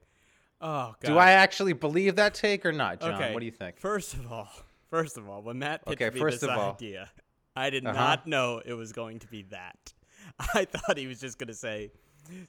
[0.61, 1.07] Oh, God.
[1.09, 3.15] Do I actually believe that take or not, John?
[3.15, 3.33] Okay.
[3.33, 3.79] What do you think?
[3.79, 4.47] First of all,
[4.89, 6.71] first of all, when Matt pitched Okay, me first this of all.
[6.73, 7.09] idea,
[7.55, 7.97] I did Uh-huh.
[7.97, 9.93] not know it was going to be that.
[10.53, 11.91] I thought he was just going to say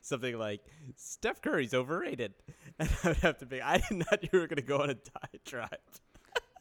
[0.03, 0.61] something like
[0.97, 2.35] Steph Curry's overrated,
[2.79, 3.61] and I would have to be.
[3.61, 4.23] I did not.
[4.23, 5.79] You were going to go on a diatribe.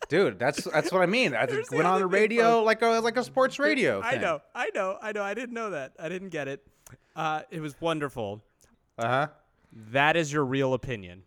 [0.09, 1.33] Dude, that's that's what I mean.
[1.33, 4.01] I the went on the radio like a like a sports radio.
[4.01, 5.23] I know, I know, I know.
[5.23, 5.93] I didn't know that.
[5.99, 6.67] I didn't get it.
[7.15, 8.41] Uh, it was wonderful.
[8.97, 9.27] Uh huh.
[9.91, 11.23] That is your real opinion.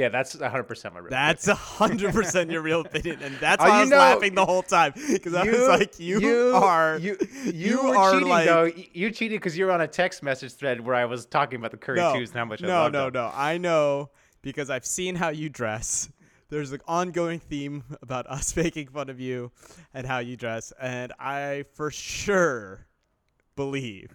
[0.00, 1.10] Yeah, that's 100 percent my real.
[1.10, 3.96] That's a hundred percent your real opinion, and that's Oh, why I you was know-
[3.98, 8.28] laughing the whole time because I was like, "You, are, you you, you are cheating
[8.28, 8.64] like- though.
[8.92, 11.70] You cheated because you were on a text message thread where I was talking about
[11.72, 13.12] the Curry no, twos and how much I no, loved no, them.
[13.12, 13.30] no.
[13.34, 14.10] I know
[14.40, 16.08] because I've seen how you dress.
[16.48, 19.52] There's an ongoing theme about us making fun of you
[19.92, 22.86] and how you dress, and I for sure
[23.54, 24.14] believe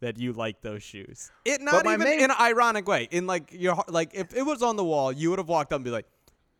[0.00, 1.30] that you like those shoes.
[1.44, 3.08] It not my even main- in an ironic way.
[3.10, 5.76] In like your like if it was on the wall, you would have walked up
[5.76, 6.06] and be like,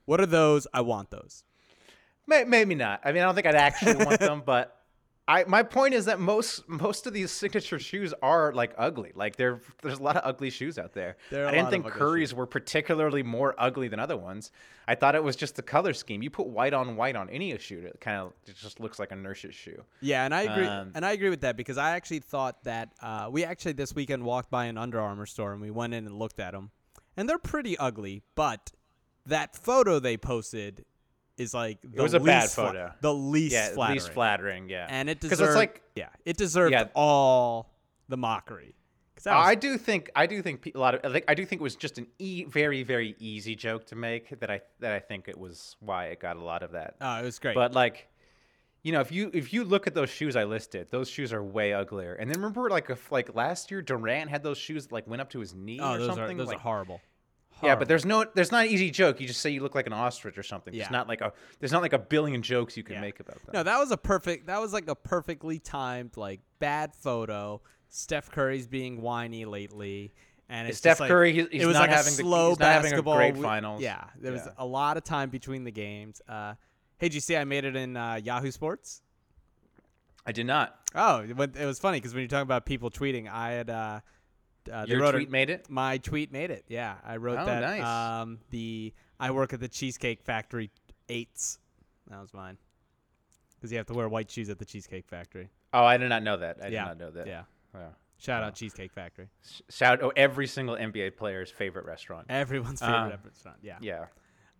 [0.04, 0.66] "What are those?
[0.72, 1.44] I want those."
[2.26, 3.00] Maybe not.
[3.04, 4.75] I mean, I don't think I'd actually want them, but
[5.28, 9.10] I my point is that most most of these signature shoes are like ugly.
[9.14, 11.16] Like there there's a lot of ugly shoes out there.
[11.30, 14.52] There I didn't think Curry's were particularly more ugly than other ones.
[14.86, 16.22] I thought it was just the color scheme.
[16.22, 19.10] You put white on white on any shoe, it kind of it just looks like
[19.10, 19.82] a nurse's shoe.
[20.00, 20.66] Yeah, and I agree.
[20.66, 23.94] Um, and I agree with that because I actually thought that uh, we actually this
[23.94, 26.70] weekend walked by an Under Armour store and we went in and looked at them,
[27.16, 28.22] and they're pretty ugly.
[28.36, 28.72] But
[29.26, 30.84] that photo they posted
[31.38, 32.92] is like the was a least bad fla- photo.
[33.00, 33.94] the least Yeah, flattering.
[33.96, 34.68] least flattering.
[34.68, 35.42] Yeah, and it deserved.
[35.42, 36.88] it's like yeah, it deserved Yeah.
[36.94, 37.70] all
[38.08, 38.74] the mockery.
[39.16, 41.44] 'Cause that was- I do think I do think a lot of like I do
[41.46, 44.92] think it was just an e- very very easy joke to make that I that
[44.92, 46.96] I think it was why it got a lot of that.
[47.00, 47.54] oh, it was great.
[47.54, 48.08] But like,
[48.82, 51.42] you know, if you if you look at those shoes I listed, those shoes are
[51.42, 52.14] way uglier.
[52.14, 55.20] And then remember, like, if like last year Durant had those shoes that, like went
[55.22, 56.24] up to his knee oh, or those something.
[56.36, 57.00] are those like, are horrible.
[57.62, 59.20] Yeah, but there's no there's not an easy joke.
[59.20, 60.74] You just say you look like an ostrich or something.
[60.74, 60.84] Yeah.
[60.84, 63.00] There's not like a there's not like a billion jokes you can Yeah.
[63.00, 63.52] make about that.
[63.54, 64.46] No, that was a perfect.
[64.46, 67.60] That was like a perfectly timed, like bad photo.
[67.88, 70.12] Steph Curry's being whiny lately,
[70.48, 72.48] and it's Steph like- Curry, he's- he's it was not like having a the- slow
[72.50, 73.16] he's not having a basketball.
[73.16, 73.80] great finals.
[73.80, 74.52] Yeah, there was Yeah.
[74.58, 76.20] a lot of time between the games.
[76.28, 76.54] Uh,
[76.98, 79.02] hey, did you see I made it in uh, Yahoo Sports?
[80.26, 80.76] I did not.
[80.94, 84.00] Oh, it it was funny because when you're talking about people tweeting, I had uh,
[84.68, 85.68] uh, they Your wrote tweet a, made it.
[85.70, 86.64] my tweet made it.
[86.68, 87.60] Yeah, I wrote Oh, that.
[87.60, 87.82] nice.
[87.82, 90.70] Um, the I work at the Cheesecake Factory
[91.08, 91.58] eights.
[92.10, 92.58] That was mine.
[93.56, 95.48] Because you have to wear white shoes at the Cheesecake Factory.
[95.72, 96.58] Oh, I did not know that.
[96.62, 97.26] I yeah, did not know that.
[97.26, 97.42] Yeah.
[97.74, 97.94] Wow.
[98.18, 98.48] Shout Wow.
[98.48, 99.28] out Cheesecake Factory.
[99.44, 102.26] Sh- Shout oh every single NBA player's favorite restaurant.
[102.28, 103.58] Everyone's favorite Um, restaurant.
[103.62, 103.78] Yeah.
[103.80, 104.06] Yeah.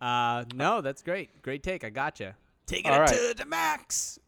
[0.00, 1.40] Uh, no, that's great.
[1.42, 1.84] Great take.
[1.84, 2.36] I gotcha.
[2.66, 3.08] Taking All it right.
[3.08, 4.18] to the max.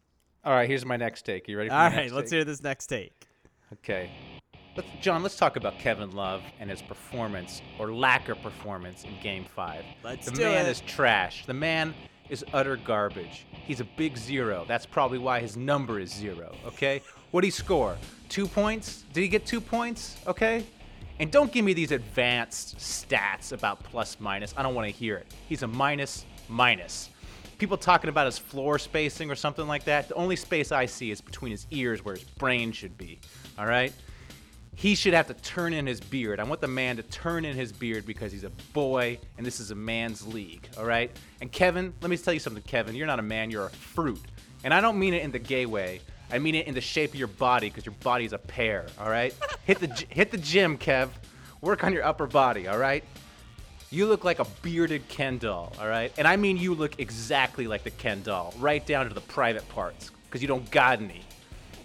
[0.43, 1.47] All right, here's my next take.
[1.47, 2.37] You ready for All right, let's take?
[2.37, 3.27] hear this next take.
[3.73, 4.09] Okay.
[4.75, 9.11] Let's, John, let's talk about Kevin Love and his performance or lack of performance in
[9.21, 9.83] game five.
[10.03, 10.69] Let's the do man it.
[10.69, 11.45] is trash.
[11.45, 11.93] The man
[12.29, 13.45] is utter garbage.
[13.51, 14.65] He's a big zero.
[14.67, 16.55] That's probably why his number is zero.
[16.65, 17.01] Okay?
[17.31, 17.97] what did he score?
[18.27, 19.03] Two points?
[19.13, 20.17] Did he get two points?
[20.27, 20.65] Okay?
[21.19, 24.53] And don't give me these advanced stats about plus minus.
[24.55, 25.27] I don't want to hear it.
[25.47, 27.09] He's a minus minus.
[27.57, 30.07] People talking about his floor spacing or something like that.
[30.07, 33.19] The only space I see is between his ears where his brain should be.
[33.57, 33.91] All right?
[34.79, 36.39] He should have to turn in his beard.
[36.39, 39.59] I want the man to turn in his beard because he's a boy and this
[39.59, 41.11] is a man's league, all right?
[41.41, 42.95] And Kevin, let me tell you something, Kevin.
[42.95, 44.21] You're not a man, you're a fruit.
[44.63, 45.99] And I don't mean it in the gay way.
[46.31, 49.09] I mean it in the shape of your body because your body's a pear, all
[49.09, 49.35] right?
[49.65, 51.09] hit the hit the gym, Kev.
[51.59, 53.03] Work on your upper body, all right?
[53.89, 56.13] You look like a bearded Ken doll, all right?
[56.17, 59.67] And I mean you look exactly like the Ken doll, right down to the private
[59.67, 61.25] parts because you don't got any.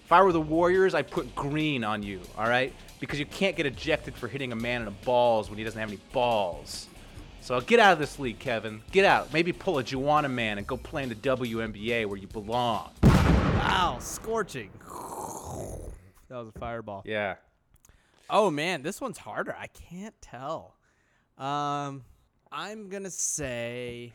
[0.04, 2.72] If I were the Warriors, I'd put Green on you, all right?
[3.07, 5.79] Because you can't get ejected for hitting a man in the balls when he doesn't
[5.79, 6.88] have any balls.
[7.40, 8.83] So get out of this league, Kevin.
[8.90, 9.33] Get out.
[9.33, 12.90] Maybe pull a Juwanna Mann and go play in the WNBA where you belong.
[13.03, 14.71] Wow, scorching.
[16.29, 17.03] That was a fireball.
[17.05, 17.35] Yeah.
[18.31, 19.55] Oh man, this one's harder.
[19.55, 20.75] I can't tell.
[21.37, 22.05] Um,
[22.51, 24.12] I'm gonna say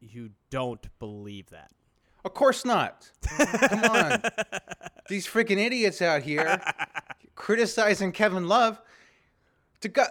[0.00, 1.70] you don't believe that.
[2.24, 3.08] Of course not.
[3.38, 4.22] Come on.
[5.08, 6.60] These freaking idiots out here
[7.46, 8.82] criticizing Kevin Love.
[9.82, 10.02] To go,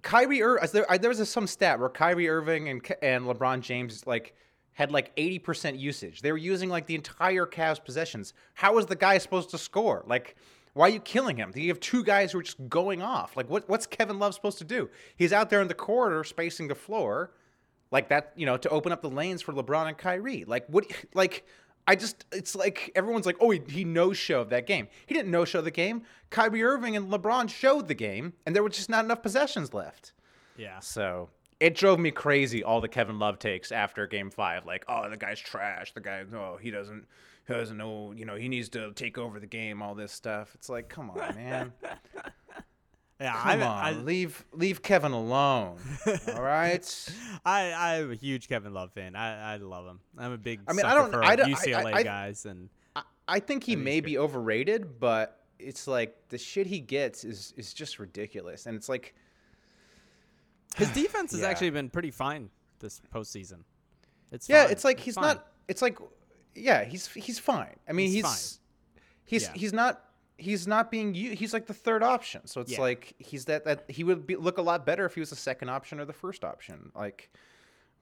[0.00, 4.34] Kyrie Ir- there, there was some stat where Kyrie Irving and and LeBron James like
[4.72, 6.22] had like 80% usage.
[6.22, 8.32] They were using like the entire Cavs possessions.
[8.54, 10.04] How is the guy supposed to score?
[10.06, 10.36] Like
[10.72, 11.52] why are you killing him?
[11.54, 13.36] You have two guys who are just going off.
[13.36, 14.88] Like what what's Kevin Love supposed to do?
[15.16, 17.32] He's out there in the corridor spacing the floor
[17.90, 20.46] like that, you know, to open up the lanes for LeBron and Kyrie.
[20.46, 21.44] Like what like
[21.86, 24.88] I just, it's like everyone's like, oh, he, he no showed that game.
[25.06, 26.02] He didn't no show the game.
[26.30, 30.12] Kyrie Irving and LeBron showed the game, and there was just not enough possessions left.
[30.56, 30.78] Yeah.
[30.80, 32.62] So it drove me crazy.
[32.62, 35.92] All the Kevin Love takes after Game Five, like, oh, the guy's trash.
[35.92, 37.06] The guy, no, he doesn't,
[37.46, 38.12] he doesn't know.
[38.12, 39.82] You know, he needs to take over the game.
[39.82, 40.52] All this stuff.
[40.54, 41.72] It's like, come on, man.
[43.20, 45.76] Yeah, Come I'm, on, I, leave leave Kevin alone.
[46.34, 47.08] All right.
[47.44, 49.14] I I'm a huge Kevin Love fan.
[49.14, 50.00] I I love him.
[50.16, 50.60] I'm a big.
[50.66, 54.00] I mean, I don't- I don't- UCLA I- guys and I, I think he may
[54.00, 58.88] be overrated, but it's like the shit he gets is is just ridiculous, and it's
[58.88, 59.14] like
[60.76, 61.48] his defense has Yeah.
[61.48, 63.64] actually been pretty fine this postseason.
[64.32, 64.72] It's yeah, fine.
[64.72, 65.24] it's like he's fine.
[65.24, 65.46] not.
[65.68, 65.98] It's like
[66.54, 67.76] yeah, he's he's fine.
[67.88, 68.60] I mean, He's he's
[69.24, 69.52] he's Yeah.
[69.54, 70.04] he's not
[70.40, 72.46] he's not being u- he's like the third option.
[72.46, 72.80] So it's Yeah.
[72.80, 75.36] like he's that that he would be, look a lot better if he was the
[75.36, 76.90] second option or the first option.
[76.94, 77.30] Like,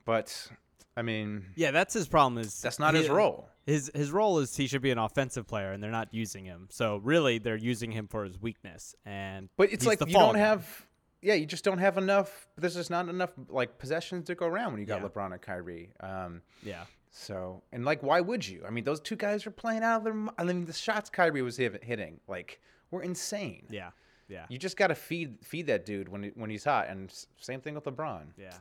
[0.04, 0.48] but
[0.96, 2.38] I mean, Yeah, that's his problem.
[2.42, 3.50] Is that's not his role.
[3.66, 6.68] His his role is he should be an offensive player, and they're not using him.
[6.70, 8.94] So really, they're using him for his weakness.
[9.04, 10.40] And But it's like you don't guy.
[10.40, 10.86] have,
[11.20, 12.48] yeah, you just don't have enough.
[12.56, 15.08] There's just not enough like possessions to go around when you got Yeah.
[15.08, 15.90] LeBron and Kyrie.
[16.00, 16.84] Um, Yeah,
[17.18, 18.62] so and like, why would you?
[18.66, 20.26] I mean, those two guys are playing out of their.
[20.38, 23.66] I mean, the shots Kyrie was hitting like were insane.
[23.70, 23.90] yeah,
[24.28, 27.60] yeah, You just got to feed feed that dude when when he's hot, and same
[27.60, 28.26] thing with LeBron.
[28.38, 28.58] yeah.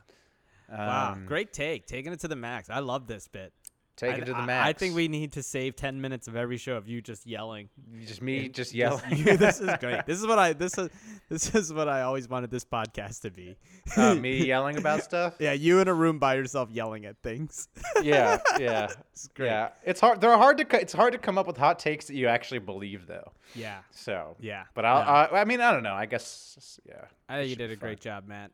[0.70, 2.68] Wow, Um, great take, taking it to the max.
[2.68, 3.52] I love this bit.
[3.98, 4.66] Take I, it to the max.
[4.68, 7.68] I think we need to save ten minutes of every show of you just yelling.
[8.06, 9.16] just me just Just yelling.
[9.16, 10.02] you- this is great.
[10.06, 10.88] This is what I this is
[11.28, 13.56] this is what I always wanted this podcast to be.
[13.96, 15.34] uh, me yelling about stuff.
[15.38, 17.68] Yeah, you in a room by yourself yelling at things.
[18.02, 19.46] yeah, yeah, it's great.
[19.46, 19.68] yeah.
[19.84, 20.20] It's hard.
[20.20, 20.80] They're hard to.
[20.80, 23.32] It's hard to come up with hot takes that you actually believe, though.
[23.54, 24.64] yeah, So yeah.
[24.74, 24.98] But I'll.
[25.34, 25.94] I, I mean, I don't know.
[25.94, 27.04] I guess, yeah.
[27.28, 28.50] I think you did a great job, Matt.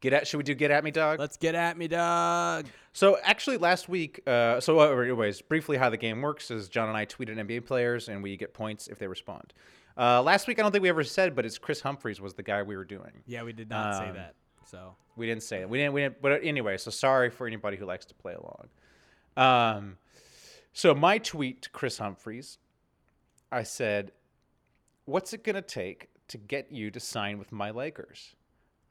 [0.00, 0.26] Get at.
[0.26, 1.18] Should we do get at me, dog?
[1.18, 2.66] Let's get at me, dog.
[2.92, 4.20] So actually, last week.
[4.26, 7.66] Uh, so, uh, anyways, briefly, how the game works is John and I tweeted NBA
[7.66, 9.52] players, and we get points if they respond.
[9.98, 12.42] Uh, last week, I don't think we ever said, but it's Kris Humphries was the
[12.42, 13.10] guy we were doing.
[13.26, 14.34] Yeah, we did not say Um, that.
[14.64, 15.68] So We didn't say it.
[15.68, 15.92] We didn't.
[15.92, 16.22] We didn't.
[16.22, 18.68] But anyway, so sorry for anybody who likes to play along.
[19.36, 19.98] Um,
[20.72, 22.56] so my tweet to Kris Humphries,
[23.52, 24.12] I said,
[25.04, 28.36] "What's it gonna take to get you to sign with my Lakers?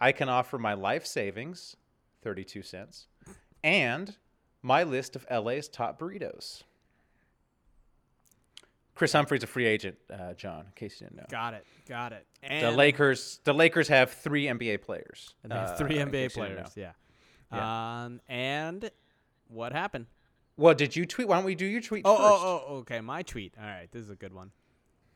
[0.01, 1.75] I can offer my life savings,
[2.21, 3.07] thirty-two cents,
[3.63, 4.15] and
[4.61, 6.63] my list of LA's top burritos."
[8.95, 10.65] Kris Humphries a free agent, uh, John.
[10.65, 11.25] In case you didn't know.
[11.29, 12.25] got it, got it.
[12.49, 15.35] The Lakers, the Lakers have three NBA players.
[15.43, 16.75] and they have uh, three in NBA players.
[16.75, 16.91] Yeah.
[17.51, 18.91] Um, and
[19.47, 20.07] what happened?
[20.57, 21.29] Well, did you tweet?
[21.29, 22.43] Why don't we do your tweet Oh, first?
[22.43, 22.99] oh, oh, okay.
[22.99, 23.53] My tweet.
[23.57, 24.51] All right, this is a good one.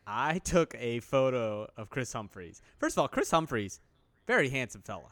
[0.08, 2.62] I took a photo of Kris Humphries.
[2.78, 3.82] First of all, Kris Humphries,
[4.28, 5.10] very handsome fella.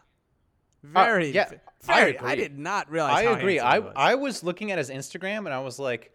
[0.84, 1.50] Very, Uh, yeah,
[1.84, 2.18] very.
[2.18, 2.36] I, agree.
[2.44, 3.26] did not realize.
[3.26, 3.60] I agree.
[3.60, 3.94] I was.
[3.96, 6.12] I was looking at his Instagram and I was like,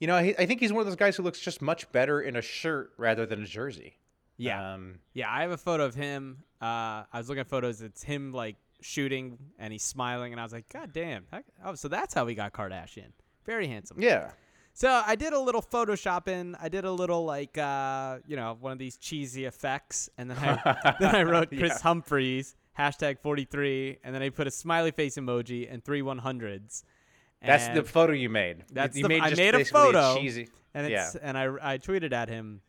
[0.00, 2.20] you know, he, I think he's one of those guys who looks just much better
[2.20, 3.96] in a shirt rather than a jersey.
[4.36, 5.30] yeah, Um, yeah.
[5.32, 6.42] I have a photo of him.
[6.60, 7.80] Uh, I was looking at photos.
[7.80, 11.24] It's him like shooting and he's smiling, and I was like, God damn.
[11.64, 13.12] Oh, so that's how we got Kardashian.
[13.46, 13.96] Very handsome.
[14.00, 14.32] yeah.
[14.78, 16.54] So I did a little photoshopping.
[16.60, 20.36] I did a little like uh, you know one of these cheesy effects, and then
[20.36, 21.78] I then I wrote Kris Yeah.
[21.82, 26.18] Humphries hashtag forty three, and then I put a smiley face emoji and three one
[26.18, 26.84] hundreds.
[27.42, 28.58] That's the photo you made.
[28.58, 30.48] You- That's you the- made I just made a photo, cheesy.
[30.74, 31.10] and yeah.
[31.22, 32.60] and I I tweeted at him.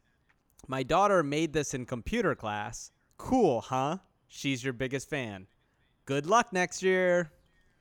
[0.70, 2.92] My daughter made this in computer class.
[3.18, 3.98] Cool, huh?
[4.30, 5.48] She's your biggest fan.
[6.06, 7.32] Good luck next year.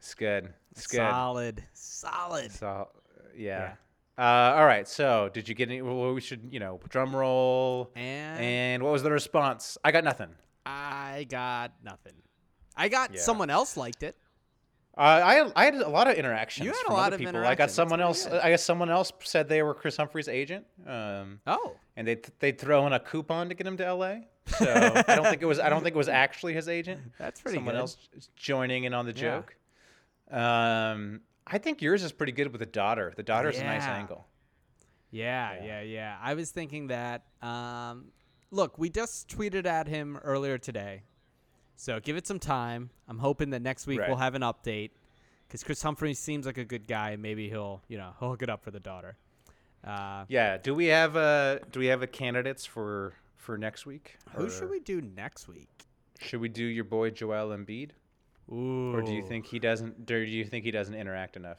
[0.01, 0.53] It's good.
[0.73, 0.99] It's good.
[0.99, 2.51] Solid, solid.
[2.53, 2.89] So,
[3.37, 3.75] yeah.
[4.19, 4.89] Uh, all right.
[4.89, 5.83] So, did you get any?
[5.83, 7.91] Well, we should, you know, drum roll.
[7.95, 9.77] And And what was the response?
[9.85, 10.31] I got nothing.
[10.65, 12.15] I got nothing.
[12.77, 13.21] I got Yeah.
[13.21, 14.17] someone else liked it.
[14.97, 16.65] Uh, I I had a lot of interactions.
[16.65, 17.37] You had a lot of people.
[17.45, 18.25] I got someone else.
[18.27, 18.41] good.
[18.41, 20.67] I guess someone else said they were Kris Humphries' agent.
[20.87, 24.15] Um, Oh, and they they throw in a coupon to get him to LA.
[24.47, 24.65] So
[25.09, 27.01] I don't think it was I don't think it was actually his agent.
[27.19, 27.81] That's pretty Someone good.
[27.81, 27.97] else
[28.37, 29.43] joining in on the Yeah.
[29.43, 29.57] joke.
[30.31, 33.13] Um, I think yours is pretty good with the daughter.
[33.17, 34.27] The daughter's a nice angle.
[35.11, 35.65] yeah, Yeah.
[35.65, 36.17] yeah, yeah.
[36.21, 37.25] I was thinking that.
[37.43, 38.07] Um,
[38.51, 41.03] look, we just tweeted at him earlier today,
[41.77, 42.91] so give it some time.
[43.09, 44.09] I'm hoping that next week Right.
[44.09, 44.91] we'll have an update
[45.47, 47.11] because Kris Humphries seems like a good guy.
[47.11, 49.17] and Maybe he'll, you know, he'll hook it up for the daughter.
[49.85, 50.57] Uh, Yeah.
[50.59, 54.17] Do we have a do we have a candidates for for next week?
[54.35, 55.69] who should we do next week?
[56.19, 57.91] should we do your boy Joel Embiid,
[58.51, 58.95] Ooh.
[58.95, 60.11] or do you think he doesn't?
[60.11, 61.59] Or do you think he doesn't interact enough?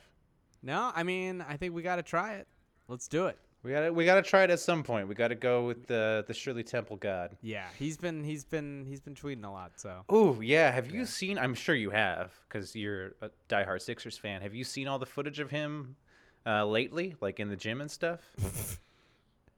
[0.63, 2.47] No, I mean, I think we got to try it.
[2.87, 3.37] Let's do it.
[3.63, 5.07] We gotta we gotta try it at some point.
[5.09, 7.35] We gotta go with the the Shirley Temple God.
[7.41, 9.73] Yeah, he's been he's been he's been tweeting a lot.
[9.75, 11.37] So Oh yeah, have you seen?
[11.37, 14.41] I'm sure you have, because you're a diehard Sixers fan.
[14.41, 15.97] Have you seen all the footage of him
[16.47, 18.21] uh, lately, like in the gym and stuff.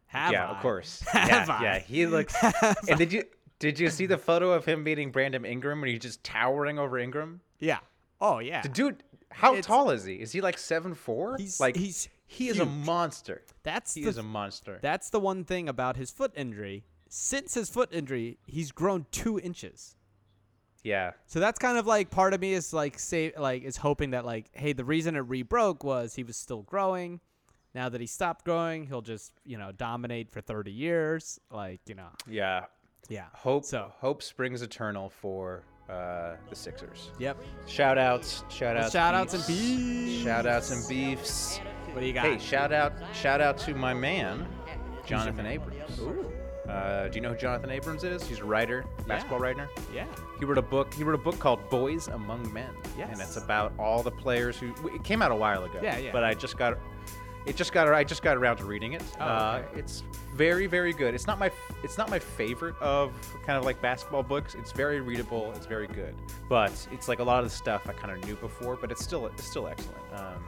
[0.08, 0.56] Have yeah, I?
[0.56, 1.02] of course.
[1.12, 1.64] Have yeah, I?
[1.64, 2.36] yeah, he looks.
[2.90, 3.24] and did you
[3.60, 6.98] did you see the photo of him meeting Brandon Ingram when he's just towering over
[6.98, 7.42] Ingram?
[7.60, 7.80] Yeah.
[8.22, 8.62] Oh yeah.
[8.62, 10.16] The dude, how It's- tall is he?
[10.16, 11.38] Is he like seven four?
[11.38, 13.42] He's- like he's he is a monster.
[13.64, 14.80] That's He the is a monster.
[14.82, 16.84] That's the one thing about his foot injury.
[17.10, 19.96] Since his foot injury, he's grown two inches.
[20.84, 24.12] yeah, So that's kind of like part of me is like say like is hoping
[24.12, 27.20] that like hey the reason it rebroke was he was still growing.
[27.76, 31.40] Now that he stopped growing, he'll just you know dominate for thirty years.
[31.52, 32.66] Like you know yeah.
[33.08, 33.26] Yeah.
[33.34, 37.12] Hope So hope springs eternal for uh, the Sixers.
[37.18, 37.38] yep.
[37.66, 40.24] Shout outs, shout outs, shout outs and beefs.
[40.24, 41.58] Shout outs and beefs.
[41.92, 42.26] What do you got?
[42.26, 44.48] Hey, shout out, shout out to my man,
[45.06, 46.00] Jonathan Abrams.
[46.00, 46.32] Ooh.
[46.70, 48.24] Uh, do you know who Jonathan Abrams is?
[48.28, 49.68] He's a writer, basketball writer.
[49.92, 50.06] Yeah.
[50.38, 50.94] He wrote a book.
[50.94, 52.70] He wrote a book called Boys Among Men.
[53.00, 54.72] And it's about all the players who.
[54.94, 55.80] It came out a while ago.
[55.82, 56.12] Yeah, yeah.
[56.12, 56.78] But I just got.
[57.46, 57.88] It just got.
[57.92, 59.02] I just got around to reading it.
[59.20, 59.80] Oh, uh, okay.
[59.80, 60.04] it's
[60.36, 61.14] very, very good.
[61.16, 61.52] It's not my.
[61.84, 63.12] It's not my favorite of
[63.46, 64.56] kind of like basketball books.
[64.56, 65.52] It's very readable.
[65.56, 66.16] It's very good.
[66.48, 68.76] But it's like a lot of the stuff I kind of knew before.
[68.76, 69.26] But it's still.
[69.28, 70.02] It's still excellent.
[70.14, 70.44] Um,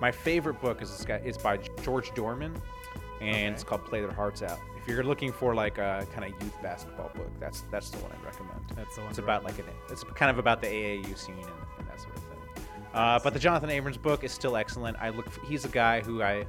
[0.00, 1.18] my favorite book is this guy.
[1.24, 2.56] Is by George Dohrmann,
[3.20, 3.46] and Okay.
[3.46, 4.58] it's called Play Their Hearts Out.
[4.76, 8.10] If you're looking for like a kind of youth basketball book, that's that's the one
[8.12, 8.60] I'd recommend.
[8.74, 11.48] That's the one It's about like an, it's kind of about the AAU scene and,
[12.94, 14.96] Uh, but the Jonathan Abrams book is still excellent.
[15.00, 15.26] I look.
[15.44, 16.46] He's a guy who I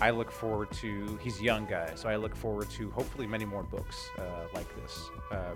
[0.00, 1.18] I look forward to.
[1.22, 4.66] He's a young guy, so I look forward to hopefully many more books uh, like
[4.82, 5.54] this uh,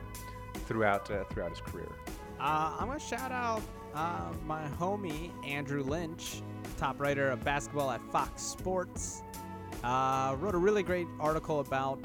[0.66, 1.88] throughout uh, throughout his career.
[2.40, 3.62] Uh, I'm gonna shout out
[3.94, 6.42] uh, my homie Andrew Lynch,
[6.78, 9.22] top writer of basketball at Fox Sports.
[9.82, 11.98] Uh, wrote a really great article about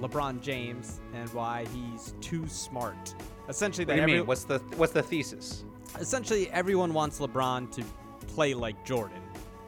[0.00, 3.14] LeBron James and why he's too smart.
[3.48, 4.26] Essentially, What do you every- mean?
[4.26, 5.64] What's the what's the thesis?
[5.98, 7.84] Essentially everyone wants LeBron to
[8.28, 9.20] play like Jordan,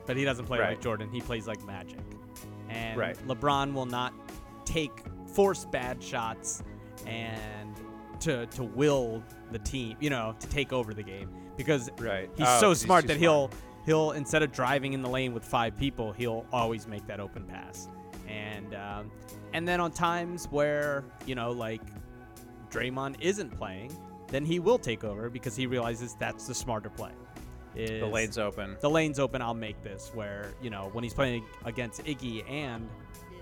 [0.06, 1.10] but he doesn't play like Jordan.
[1.12, 2.00] He plays like Magic,
[2.68, 3.16] and Right.
[3.26, 4.12] LeBron will not
[4.64, 6.62] take force bad shots
[7.06, 7.74] and
[8.20, 12.28] to to will the team, you know, to take over the game because Right.
[12.36, 13.50] he's Oh, so he's smart that he'll
[13.86, 17.44] he'll instead of driving in the lane with five people, he'll always make that open
[17.44, 17.88] pass.
[18.26, 19.10] And um,
[19.54, 21.80] and then on times where you know like
[22.70, 23.96] Draymond isn't playing,
[24.28, 27.12] then he will take over because he realizes that's the smarter play.
[27.74, 28.76] Is The lane's open.
[28.80, 29.40] the lane's open.
[29.42, 30.10] I'll make this.
[30.14, 32.88] Where you know when he's playing against Iggy and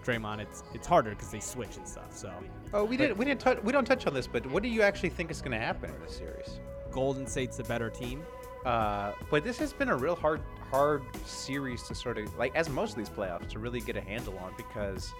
[0.04, 2.16] Draymond, it's it's harder because they switch and stuff.
[2.16, 2.32] So
[2.74, 4.82] Oh, we didn't we didn't touch we don't touch on this, but what do you
[4.82, 6.60] actually think is going to happen in this series?
[6.90, 8.22] Golden State's the better team.
[8.64, 12.68] Uh, but this has been a real hard hard series to sort of like as
[12.68, 15.12] most of these playoffs to really get a handle on because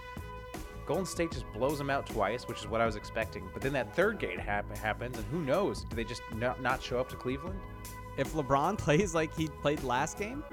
[0.86, 3.48] Golden State just blows them out twice, which is what I was expecting.
[3.52, 5.82] But then that third game hap- happens, and who knows?
[5.84, 7.58] Do they just not, not show up to Cleveland?
[8.16, 10.44] If LeBron plays like he played last game,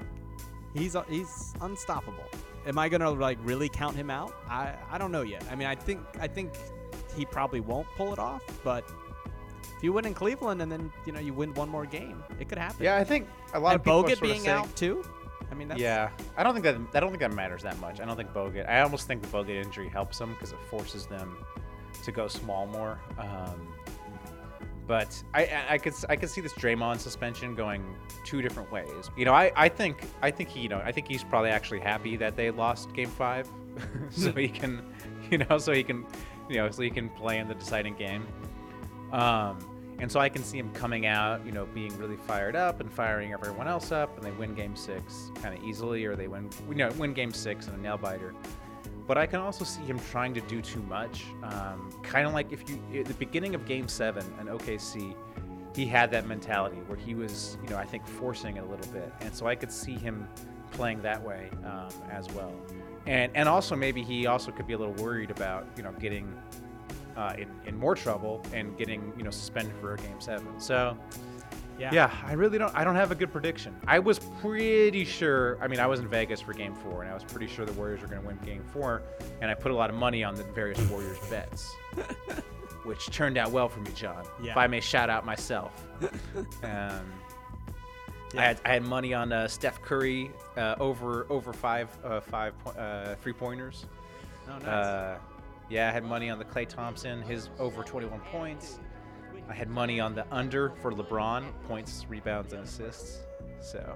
[0.74, 2.24] he's uh, he's unstoppable.
[2.66, 4.34] Am I gonna like really count him out?
[4.48, 5.44] I I don't know yet.
[5.50, 6.52] I mean, I think I think
[7.16, 8.84] he probably won't pull it off, but
[9.76, 12.48] if you win in Cleveland and then you know you win one more game, it
[12.48, 12.82] could happen.
[12.84, 14.74] Yeah, I think a lot and of people are Bogut sort of being saying- out
[14.76, 15.04] too.
[15.50, 18.00] I mean, that's, Yeah, I don't think that I don't think that matters that much.
[18.00, 18.68] I don't think Bogut.
[18.68, 21.36] I almost think the Bogut injury helps them because it forces them
[22.02, 23.00] to go small more.
[23.18, 23.74] Um,
[24.86, 27.82] but I, I, could I could see this Draymond suspension going
[28.24, 29.10] two different ways.
[29.16, 31.80] You know, I, I think I think he you know I think he's probably actually
[31.80, 33.48] happy that they lost Game Five,
[34.10, 34.82] so he can
[35.30, 36.06] you know so he can
[36.50, 38.26] you know so he can play in the deciding game.
[39.12, 42.80] Um, and so I can see him coming out, you know, being really fired up
[42.80, 46.28] and firing everyone else up, and they win Game Six kind of easily, or they
[46.28, 48.34] win, you know, win Game Six in a nail biter.
[49.06, 52.52] But I can also see him trying to do too much, um, kind of like
[52.52, 55.14] if you at the beginning of Game Seven in OKC,
[55.74, 58.92] he had that mentality where he was, you know, I think forcing it a little
[58.92, 60.26] bit, and so I could see him
[60.72, 62.52] playing that way um, as well.
[63.06, 66.32] And and also maybe he also could be a little worried about, you know, getting
[67.16, 70.58] uh, in, in more trouble and getting you know suspended for a game seven.
[70.60, 70.96] So
[71.78, 72.74] yeah, yeah, I really don't.
[72.74, 73.74] I don't have a good prediction.
[73.86, 75.58] I was pretty sure.
[75.60, 77.72] I mean, I was in Vegas for Game Four, and I was pretty sure the
[77.72, 79.02] Warriors were going to win Game Four,
[79.40, 81.74] and I put a lot of money on the various Warriors bets,
[82.84, 84.24] which turned out well for me, John.
[84.42, 85.84] If I may shout out myself.
[86.62, 87.12] um,
[88.36, 92.56] I had I had money on uh, Steph Curry uh, over over five uh, five
[92.64, 93.86] po- uh, three pointers.
[94.48, 95.18] Oh, nice.
[95.70, 98.78] Yeah, I had money on the Klay Thompson, his over 21 points.
[99.48, 103.18] I had money on the under for LeBron, points, rebounds, and assists.
[103.60, 103.94] So,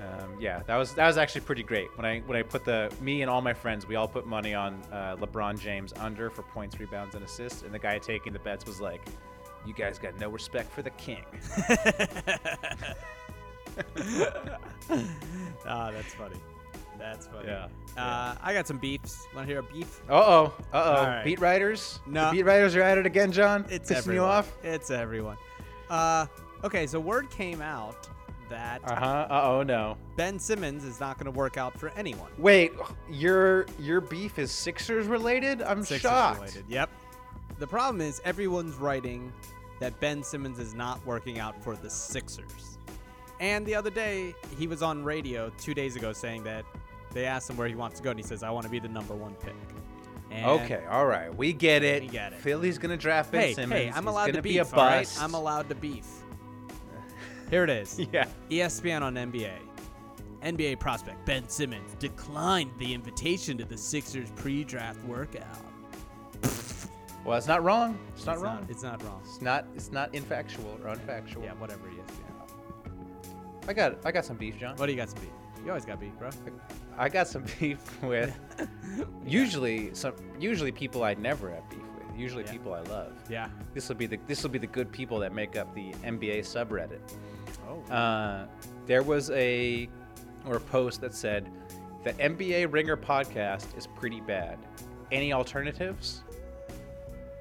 [0.00, 1.88] um, yeah, that was that was actually pretty great.
[1.96, 4.54] When I when I put the me and all my friends, we all put money
[4.54, 8.38] on uh, LeBron James under for points, rebounds, and assists, and the guy taking the
[8.38, 9.00] bets was like,
[9.66, 11.24] "You guys got no respect for the king."
[15.66, 16.36] Ah, that's funny.
[16.98, 17.48] That's funny.
[17.48, 19.26] Yeah, Uh, I got some beefs.
[19.34, 20.00] Want to hear a beef?
[20.08, 20.44] Uh oh.
[20.72, 20.80] Uh oh.
[20.96, 21.24] All right.
[21.24, 22.00] Beat writers.
[22.06, 22.26] No.
[22.26, 23.64] The beat writers are at it again, John.
[23.70, 24.14] It's Pissing everyone.
[24.26, 24.52] you off.
[24.62, 25.36] It's everyone.
[25.88, 26.26] Uh,
[26.64, 28.08] okay, so word came out
[28.50, 29.26] that Uh huh.
[29.30, 29.96] Uh oh no.
[30.16, 32.30] Ben Simmons is not going to work out for anyone.
[32.38, 32.72] Wait,
[33.10, 35.62] your your beef is Sixers related?
[35.62, 36.40] I'm Sixers shocked.
[36.40, 36.64] related.
[36.68, 36.90] Yep.
[37.58, 39.32] The problem is everyone's writing
[39.80, 42.78] that Ben Simmons is not working out for the Sixers.
[43.40, 46.64] And the other day, he was on radio two days ago saying that
[47.18, 48.78] they asked him where he wants to go, and he says, "I want to be
[48.78, 49.54] the number one pick."
[50.30, 52.02] And Okay, all right, we get it.
[52.02, 52.40] We get it.
[52.40, 53.72] Philly's gonna draft Ben Hey, Simmons.
[53.72, 54.72] hey, I'm allowed to be beef.
[54.72, 55.00] a all right?
[55.00, 55.20] bust.
[55.22, 56.06] I'm allowed to beef.
[57.50, 57.98] Here it is.
[58.12, 58.26] Yeah.
[58.50, 59.52] ESPN on NBA.
[60.42, 65.44] NBA prospect Ben Simmons declined the invitation to the Sixers pre-draft workout.
[67.24, 67.98] Well, it's not wrong.
[68.14, 68.60] It's not it's wrong.
[68.60, 69.20] Not, it's not wrong.
[69.24, 69.66] It's not.
[69.74, 71.42] It's not infactual or unfactual.
[71.44, 71.88] Yeah, whatever.
[71.88, 73.68] E ESPN.
[73.68, 73.98] I got.
[74.06, 74.76] I got some beef, John.
[74.76, 75.30] What do you got some beef?
[75.64, 76.30] You always got beef, bro.
[76.98, 78.34] I got some beef with.
[79.26, 80.14] Usually, some.
[80.38, 82.18] Usually, people I never have beef with.
[82.18, 82.52] Usually, Yeah.
[82.52, 83.12] people I love.
[83.30, 83.48] Yeah.
[83.74, 84.18] This will be the.
[84.26, 87.00] This will be the good people that make up the NBA subreddit.
[87.68, 87.92] Oh.
[87.92, 88.46] Uh,
[88.86, 89.88] there was a
[90.46, 91.50] or a post that said
[92.04, 94.58] the NBA Ringer podcast is pretty bad.
[95.12, 96.22] Any alternatives?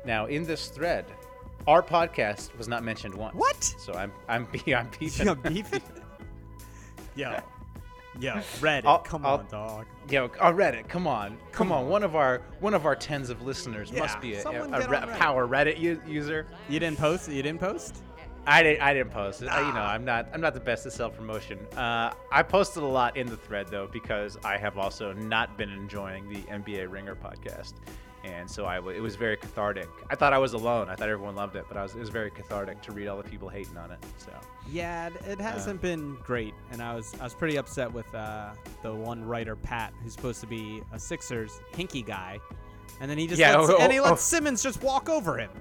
[0.06, 1.06] Now in this thread,
[1.68, 3.36] our podcast was not mentioned once.
[3.36, 3.64] What?
[3.64, 5.26] So I'm I'm be- I'm beefing.
[5.28, 5.82] Yo, beefy.
[7.16, 7.40] Yo.
[8.20, 8.86] Yo, Reddit.
[8.86, 9.86] I'll- come I'll- on, dog.
[10.10, 11.84] Yo, on Reddit, come on, come, Come on.
[11.86, 11.90] on.
[11.90, 14.68] One of our one of our tens of listeners Yeah, must be a, a, a
[14.68, 15.18] Re- Reddit.
[15.18, 16.48] power Reddit u- user.
[16.70, 17.30] You didn't post?
[17.30, 18.04] You didn't post?
[18.50, 18.82] I didn't.
[18.82, 19.44] I didn't post.
[19.44, 19.92] I- you know, Ah.
[19.92, 20.30] I'm not.
[20.34, 21.60] I'm not the best at self promotion.
[21.76, 25.70] Uh, I posted a lot in the thread though because I have also not been
[25.70, 27.74] enjoying the NBA Ringer podcast,
[28.24, 29.90] and so I it was very cathartic.
[30.10, 30.88] I thought I was alone.
[30.88, 31.94] I thought everyone loved it, but I was.
[31.96, 34.00] It was very cathartic to read all the people hating on it.
[34.18, 34.32] So
[34.72, 38.52] Yeah, it, hasn't been great, and I was I was pretty upset with uh,
[38.84, 42.40] the one writer Pat, who's supposed to be a Sixers Hinkie guy,
[43.00, 44.16] and then he just Yeah, lets, oh, and he oh, lets oh.
[44.38, 45.52] Simmons just walk over him.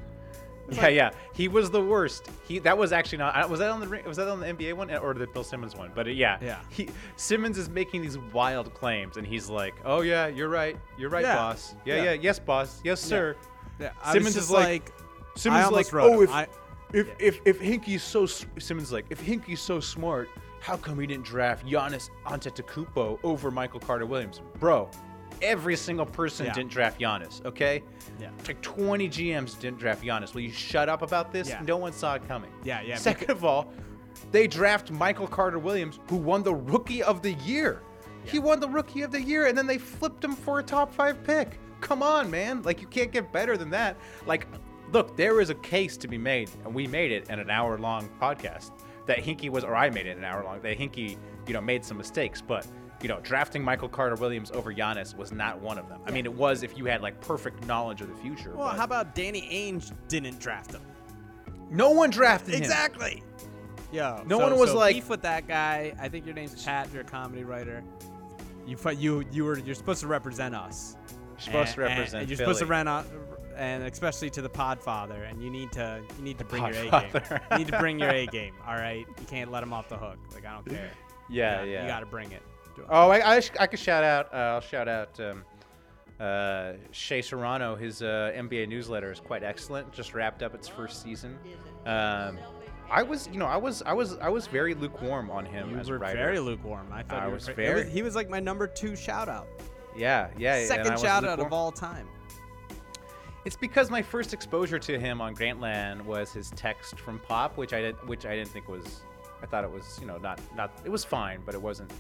[0.70, 2.28] yeah, yeah, he was the worst.
[2.48, 3.48] He that was actually not.
[3.48, 5.76] Was that on the Ring- was that on the NBA one or the Bill Simmons
[5.76, 5.92] one?
[5.94, 6.58] But uh, yeah, Yeah.
[6.68, 10.76] He Simmons is making these wild claims, and he's like, "Oh yeah, you're right.
[10.98, 11.36] You're right, Yeah.
[11.36, 11.76] boss.
[11.84, 12.12] Yeah, Yeah.
[12.14, 12.80] yes, boss.
[12.82, 13.36] Yes, sir."
[14.10, 14.92] Simmons is like- like,
[15.36, 16.48] Simmons is like, oh, if I-
[16.92, 17.14] if, yeah.
[17.18, 20.28] if if Hinkie's so Simmons like if Hinkie's so smart,
[20.60, 24.90] how come he didn't draft Giannis Antetokounmpo over Michael Carter Williams, bro?
[25.42, 26.54] Every single person Yeah.
[26.54, 27.82] didn't draft Giannis, okay?
[28.18, 28.30] Yeah.
[28.46, 30.32] Like 20 GMs didn't draft Giannis.
[30.32, 31.48] Will you shut up about this?
[31.48, 31.60] Yeah.
[31.66, 32.50] No one saw it coming.
[32.64, 33.70] Yeah, yeah, Second of all,
[34.32, 37.82] they draft Michael Carter Williams, who won the Rookie of the Year.
[38.24, 40.92] He won the Rookie of the Year, and then they flipped him for a top
[40.92, 41.60] five pick.
[41.80, 42.62] Come on, man.
[42.62, 43.96] Like, you can't get better than that.
[44.26, 44.48] Like,
[44.92, 47.78] look, there is a case to be made, and we made it in an hour
[47.78, 48.70] long podcast
[49.06, 51.16] that Hinkie was, or I made it an hour long, that Hinkie,
[51.46, 52.66] you know, made some mistakes, but.
[53.02, 56.00] You know, drafting Michael Carter Williams over Giannis was not one of them.
[56.06, 58.54] I mean, it was if you had like perfect knowledge of the future.
[58.56, 60.80] well, but how about Danny Ainge didn't draft him?
[61.68, 62.62] no one drafted him.
[62.62, 63.22] Exactly.
[63.92, 64.22] Yeah.
[64.26, 65.92] No so- one was so like- beef with that guy.
[66.00, 66.88] I think your name's Pat.
[66.90, 67.84] You're a comedy writer.
[68.66, 70.96] You you you were you're supposed to represent us.
[71.32, 72.70] You're supposed to And- and- represent And you're supposed to Philly.
[72.78, 73.06] run out,
[73.56, 76.90] and especially to the Podfather, and you need to you need to bring your A
[76.90, 77.22] game.
[77.52, 78.54] You need to bring your A game.
[78.66, 80.18] All right, you can't let him off the hook.
[80.34, 80.90] Like I don't care.
[81.28, 81.82] Yeah, you yeah.
[81.82, 82.42] You got to bring it.
[82.90, 84.32] Oh, I, I, sh- I could shout out.
[84.32, 85.42] Uh, I'll shout out um,
[86.20, 87.74] uh, Shea Serrano.
[87.74, 89.92] His uh, NBA newsletter is quite excellent.
[89.92, 91.38] Just wrapped up its first season.
[91.86, 92.38] Um,
[92.90, 95.78] I was, you know, I was, I was, I was very lukewarm on him You
[95.78, 96.18] as were a writer.
[96.18, 96.86] very lukewarm.
[96.92, 99.48] I thought I was cra- very- he was like my number two shout out.
[99.96, 100.64] yeah, yeah.
[100.66, 102.06] Second was shout out of all time.
[103.46, 107.72] It's because my first exposure to him on Grantland was his text from Pop, which
[107.72, 109.02] I did, which I didn't think was.
[109.40, 110.72] I thought it was, you know, not not.
[110.84, 111.92] It was fine, but it wasn't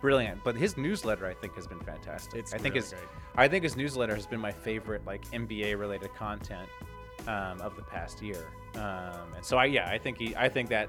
[0.00, 0.42] brilliant.
[0.42, 2.40] But his newsletter, I think, has been fantastic.
[2.40, 3.08] It's I think really his, great.
[3.36, 6.70] I think his newsletter has been my favorite, like NBA related content
[7.28, 8.46] um, of the past year.
[8.74, 10.88] Um, and so I, yeah, I think he, I think that.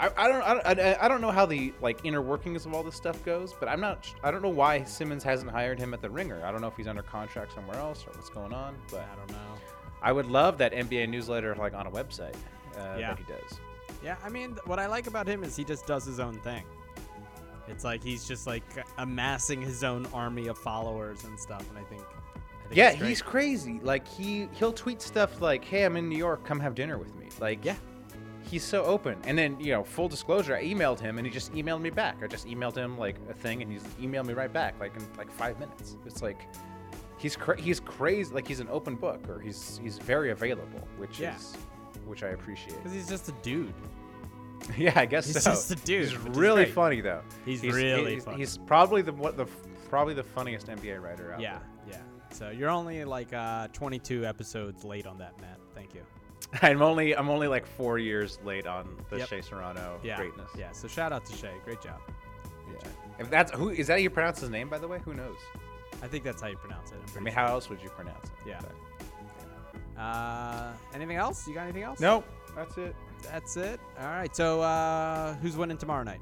[0.00, 2.82] I, I don't I, don't- I, don't know how the like inner workings of all
[2.82, 6.00] this stuff goes, but I'm not I don't know why Simmons hasn't hired him at
[6.02, 6.40] the Ringer.
[6.44, 9.16] I don't know if he's under contract somewhere else or what's going on, but I
[9.16, 9.54] don't know.
[10.00, 12.34] I would love that NBA newsletter like on a website
[12.76, 13.14] uh, Yeah.
[13.14, 13.58] that he does.
[14.04, 16.62] Yeah, I mean, what I like about him is he just does his own thing.
[17.66, 18.62] It's like he's just like
[18.98, 22.02] amassing his own army of followers and stuff, and I think.
[22.02, 23.80] I think Yeah, he's crazy.
[23.82, 26.44] Like he he'll tweet stuff like, "Hey, I'm in New York.
[26.44, 27.74] Come have dinner with me." Like Yeah.
[28.48, 29.18] He's so open.
[29.24, 32.16] And then, you know, full disclosure, I emailed him and he just emailed me back.
[32.22, 35.02] I just emailed him like a thing and he's emailed me right back like in
[35.18, 35.96] like 5 minutes.
[36.06, 36.40] It's like
[37.18, 41.20] he's cra- he's crazy like he's an open book or he's he's very available, which
[41.20, 41.36] Yeah.
[41.36, 41.56] is
[42.06, 42.76] which I appreciate.
[42.76, 43.74] Because he's just a dude.
[44.76, 45.50] Yeah, I guess He's so.
[45.50, 46.74] just a dude, He's really great.
[46.74, 47.22] funny though.
[47.44, 48.36] He's really he's, funny.
[48.38, 49.46] he's probably the what the
[49.88, 51.60] probably the funniest NBA writer out there.
[51.86, 51.98] Yeah, yeah.
[52.32, 55.58] So you're only like uh, 22 episodes late on that, Matt.
[55.76, 56.00] Thank you.
[56.62, 59.28] I'm only I'm only like four years late on the Yep.
[59.28, 60.50] Shea Serrano Yeah, greatness.
[60.56, 60.72] yeah.
[60.72, 61.52] So shout out to Shea.
[61.64, 62.00] Great job.
[62.72, 62.88] Yeah.
[63.18, 65.00] If that's who is that how you pronounce his name by the way?
[65.04, 65.36] Who knows?
[66.02, 66.98] I think that's how you pronounce it.
[67.16, 67.42] I mean, sure.
[67.42, 68.48] how else would you pronounce it?
[68.48, 68.60] Yeah.
[68.60, 68.74] But-
[70.00, 71.46] Uh, anything else?
[71.48, 71.98] You got anything else?
[71.98, 72.24] Nope.
[72.54, 72.94] That's it.
[73.24, 73.80] That's it.
[74.00, 74.34] All right.
[74.34, 76.20] So uh, who's winning tomorrow night?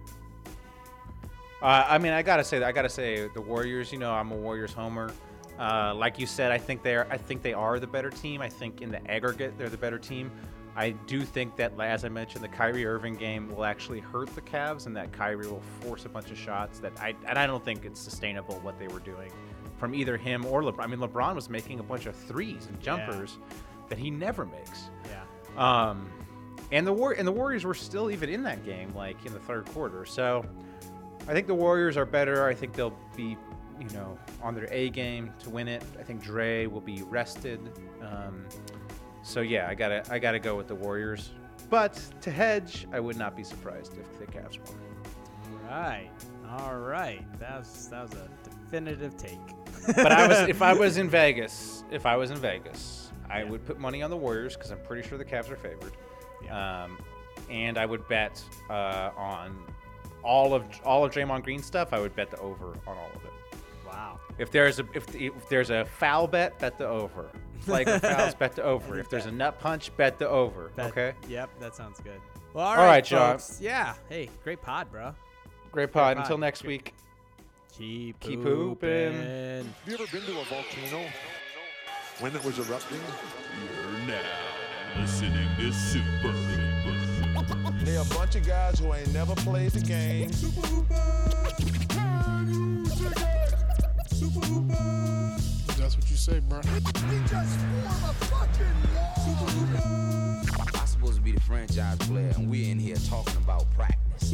[1.60, 3.92] Uh, I mean, I gotta say that I gotta say the Warriors.
[3.92, 5.12] You know, I'm a Warriors homer.
[5.58, 8.42] Uh, like you said, I think they're I think they are the better team.
[8.42, 10.30] I think in the aggregate they're the better team.
[10.78, 14.42] I do think that, as I mentioned, the Kyrie Irving game will actually hurt the
[14.42, 17.64] Cavs, and that Kyrie will force a bunch of shots that I and I don't
[17.64, 19.32] think it's sustainable what they were doing
[19.78, 20.80] from either him or LeBron.
[20.84, 23.38] I mean, LeBron was making a bunch of threes and jumpers
[23.88, 24.90] that he never makes.
[25.04, 25.22] Yeah.
[25.56, 26.10] Um,
[26.72, 29.38] and the war and the Warriors were still even in that game, like in the
[29.40, 30.04] third quarter.
[30.04, 30.44] So
[31.28, 32.46] I think the Warriors are better.
[32.46, 33.36] I think they'll be,
[33.80, 35.82] you know, on their A game to win it.
[35.98, 37.60] I think Dre will be rested.
[38.02, 38.44] Um,
[39.22, 41.30] so yeah, I gotta I gotta go with the Warriors.
[41.68, 44.78] But to hedge, I would not be surprised if the Cavs won.
[45.68, 46.10] All right.
[46.48, 47.24] All right.
[47.40, 49.38] That was that was a definitive take.
[49.96, 53.64] But I was if I was in Vegas, if I was in Vegas, I would
[53.66, 55.92] put money on the Warriors because I'm pretty sure the Cavs are favored.
[56.44, 56.84] Yeah.
[56.84, 56.98] Um,
[57.50, 59.56] and I would bet uh, on
[60.22, 61.92] all of all of Draymond Green stuff.
[61.92, 63.32] I would bet the over on all of it.
[63.96, 64.20] Wow.
[64.38, 67.30] If there's a if, if there's a foul bet, bet the over.
[67.60, 68.98] Flagrant fouls, bet the over.
[68.98, 70.70] If there's a nut punch, bet the over.
[70.76, 71.14] That- okay.
[71.28, 71.50] Yep.
[71.60, 72.20] That sounds good.
[72.52, 73.32] Well, all All right, right, John.
[73.38, 73.58] folks.
[73.60, 73.94] Yeah.
[74.08, 75.14] Hey, great pod, bro.
[75.72, 76.16] Great pod.
[76.16, 76.22] pod.
[76.24, 76.94] Until next week.
[77.76, 79.12] Keep Keep pooping.
[79.12, 81.06] Have you ever been to a volcano
[82.20, 83.00] when it was erupting?
[83.60, 87.84] You're now listening to Super Hooper.
[87.84, 90.30] They a bunch of guys who ain't never played the game.
[95.76, 96.58] That's what you say, bro.
[96.58, 96.86] I'm
[100.86, 104.32] supposed to be the franchise player, and we're in here talking about practice.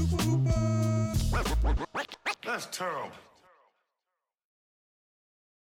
[2.44, 3.10] That's terrible.